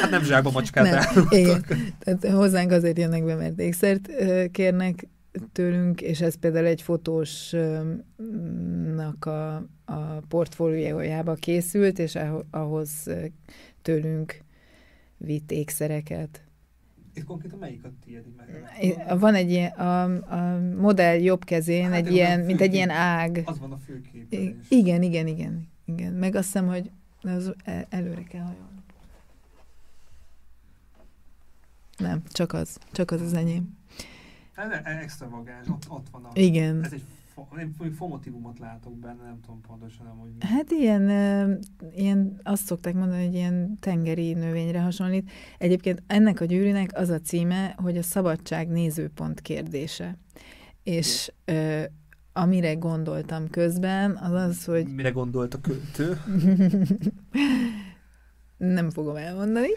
[0.00, 1.64] Hát nem zsákba macskát nem, igen.
[1.98, 4.10] Tehát hozzánk azért jönnek be, mert ékszert
[4.50, 5.06] kérnek
[5.52, 7.64] tőlünk, és ez például egy fotósnak
[9.24, 9.54] a,
[9.84, 12.18] a portfóliójába készült, és
[12.50, 13.10] ahhoz
[13.82, 14.38] tőlünk
[15.16, 16.44] vitt ékszereket.
[17.14, 18.24] És konkrétan melyik a tiéd?
[19.18, 23.42] Van egy ilyen, a, a modell jobb kezén hát, egy ilyen, mint egy ilyen ág.
[23.44, 26.12] Az van a főképen Igen, igen, igen, igen.
[26.12, 26.90] Meg azt hiszem, hogy
[27.22, 27.54] az
[27.88, 28.73] előre kell hajolni.
[31.96, 32.78] Nem, csak az.
[32.92, 33.76] Csak az az enyém.
[34.54, 36.30] Ez extravagáns, ott, ott van a...
[36.34, 36.84] Igen.
[36.84, 37.02] Ez egy
[37.58, 40.30] én fomotívumot látok benne, nem tudom pontosan, hogy...
[40.40, 41.08] Hát ilyen,
[41.94, 45.30] ilyen, azt szokták mondani, hogy ilyen tengeri növényre hasonlít.
[45.58, 50.18] Egyébként ennek a gyűrűnek az a címe, hogy a szabadság nézőpont kérdése.
[50.82, 51.82] És ö,
[52.32, 54.86] amire gondoltam közben, az az, hogy...
[54.86, 56.18] Mire gondolt a költő?
[58.72, 59.68] nem fogom elmondani.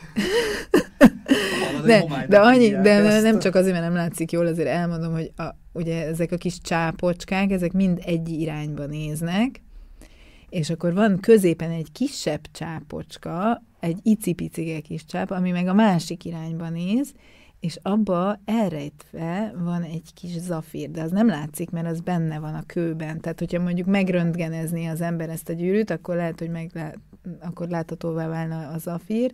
[1.85, 5.43] de, de, annyi, de nem csak azért, mert nem látszik jól, azért elmondom, hogy a,
[5.73, 9.61] ugye ezek a kis csápocskák, ezek mind egy irányba néznek,
[10.49, 16.25] és akkor van középen egy kisebb csápocska, egy icipicike kis csáp, ami meg a másik
[16.25, 17.13] irányba néz,
[17.60, 22.53] és abba elrejtve van egy kis zafír, de az nem látszik, mert az benne van
[22.53, 23.20] a kőben.
[23.20, 26.97] Tehát, hogyha mondjuk megröntgenezni az ember ezt a gyűrűt, akkor lehet, hogy meglát,
[27.39, 29.34] akkor láthatóvá válna a zafír.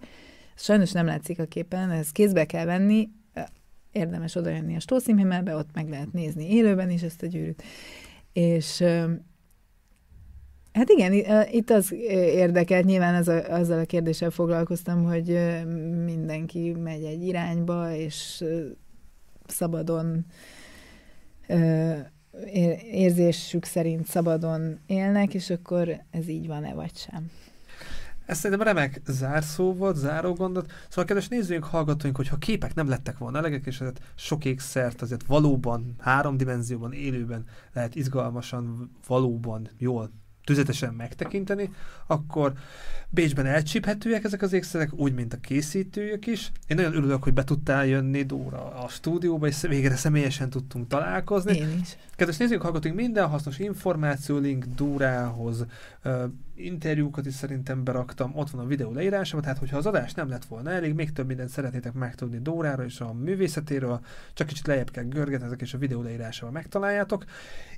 [0.56, 3.10] Sajnos nem látszik a képen, ezt kézbe kell venni,
[3.92, 7.64] érdemes odajönni a stószínhimmelbe, ott meg lehet nézni élőben is ezt a gyűrűt.
[8.34, 8.84] És
[10.74, 11.14] Hát igen,
[11.52, 15.40] itt az érdekelt, nyilván az a, azzal a kérdéssel foglalkoztam, hogy
[16.06, 18.44] mindenki megy egy irányba, és
[19.48, 20.26] szabadon
[22.92, 27.32] érzésük szerint szabadon élnek, és akkor ez így van-e vagy sem.
[28.26, 30.72] Ez szerintem remek zárszó volt, záró gondot.
[30.90, 35.26] Szóval kedves nézőink, hallgatóink, hogyha képek nem lettek volna elegek, és ezért sok ékszert azért
[35.26, 40.12] valóban, három dimenzióban, élőben lehet izgalmasan, valóban jól
[40.44, 41.74] tüzetesen megtekinteni,
[42.08, 42.54] akkor
[43.10, 46.52] Bécsben elcsíphetőek ezek az ékszerek, úgy, mint a készítőjük is.
[46.68, 51.58] Én nagyon örülök, hogy be tudtál jönni Dóra a stúdióba, és végre személyesen tudtunk találkozni.
[51.58, 51.98] Én is.
[52.16, 55.66] Kedves nézők, hallgatunk minden hasznos információ, link Dórához,
[56.56, 60.46] interjúkat is szerintem beraktam, ott van a videó leírásában, tehát hogyha az adás nem lett
[60.46, 64.00] volna elég, még több mindent szeretnétek megtudni Dóráról és a művészetéről,
[64.34, 67.26] csak kicsit lejjebb kell görgetni, ezek és a videó leírásában megtaláljátok.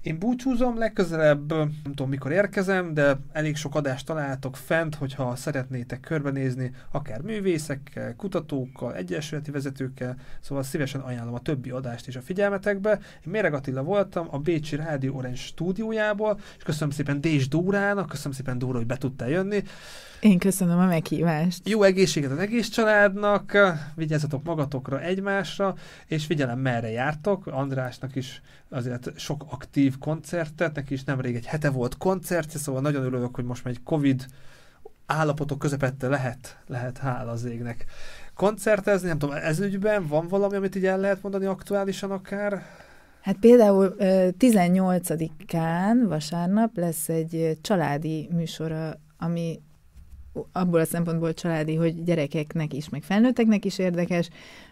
[0.01, 5.35] Én búcsúzom, legközelebb, nem tudom mikor érkezik, jelentkezem, de elég sok adást találtok fent, hogyha
[5.35, 12.21] szeretnétek körbenézni, akár művészekkel, kutatókkal, egyesületi vezetőkkel, szóval szívesen ajánlom a többi adást is a
[12.21, 12.91] figyelmetekbe.
[12.91, 18.31] Én Méreg Attila voltam a Bécsi Rádió Orange stúdiójából, és köszönöm szépen Dés Dórának, köszönöm
[18.31, 19.63] szépen Dóra, hogy be tudtál jönni.
[20.25, 21.69] Én köszönöm a meghívást.
[21.69, 23.57] Jó egészséget az egész családnak,
[23.95, 25.75] vigyázzatok magatokra, egymásra,
[26.05, 27.47] és figyelem merre jártok.
[27.47, 33.03] Andrásnak is azért sok aktív koncertet, neki is nemrég egy hete volt koncertje, szóval nagyon
[33.03, 34.25] örülök, hogy most már egy Covid
[35.05, 37.85] állapotok közepette lehet, lehet hála az égnek
[38.33, 42.65] koncertezni, nem tudom, ez ügyben van valami, amit így el lehet mondani aktuálisan akár?
[43.21, 43.95] Hát például
[44.39, 49.59] 18-án vasárnap lesz egy családi műsora, ami
[50.51, 54.29] abból a szempontból családi, hogy gyerekeknek is, meg felnőtteknek is érdekes,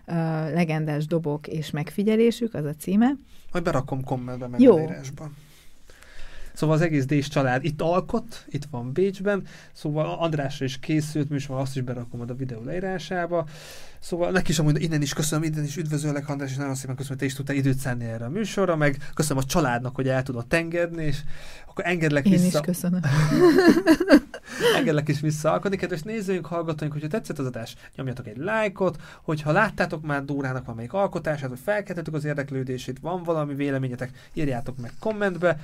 [0.07, 0.15] uh,
[0.53, 3.11] legendás dobok és megfigyelésük, az a címe.
[3.51, 4.79] Majd berakom kommentbe, meg Jó.
[4.79, 5.29] írásba.
[6.53, 9.43] Szóval az egész Dés család itt alkot, itt van Bécsben,
[9.73, 13.45] szóval Andrásra is készült műsor, azt is berakom a videó leírásába.
[13.99, 17.17] Szóval neki is amúgy innen is köszönöm, innen is üdvözöllek, András, és nagyon szépen köszönöm,
[17.17, 20.23] hogy te is tudtál időt szenni erre a műsorra, meg köszönöm a családnak, hogy el
[20.23, 21.17] tudott engedni, és
[21.67, 22.43] akkor engedlek Én vissza.
[22.45, 22.99] Én is köszönöm.
[24.77, 25.77] engedlek is visszaalkodni.
[25.77, 30.93] Kedves nézőink, hallgatóink, hogyha tetszett az adás, nyomjatok egy lájkot, hogyha láttátok már Dórának valamelyik
[30.93, 35.59] alkotását, vagy felkeltettük az érdeklődését, van valami véleményetek, írjátok meg kommentbe.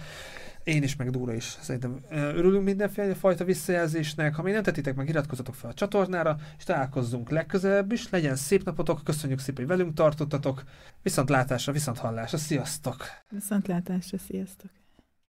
[0.70, 4.36] Én is, meg Dóra is szerintem örülünk mindenféle fajta visszajelzésnek.
[4.36, 8.10] Ha még nem tettitek meg, iratkozzatok fel a csatornára, és találkozzunk legközelebb is.
[8.10, 10.64] Legyen szép napotok, köszönjük szépen, hogy velünk tartottatok.
[11.02, 13.06] Viszont látásra, viszont hallásra, sziasztok!
[13.30, 14.79] Viszont látásra, sziasztok!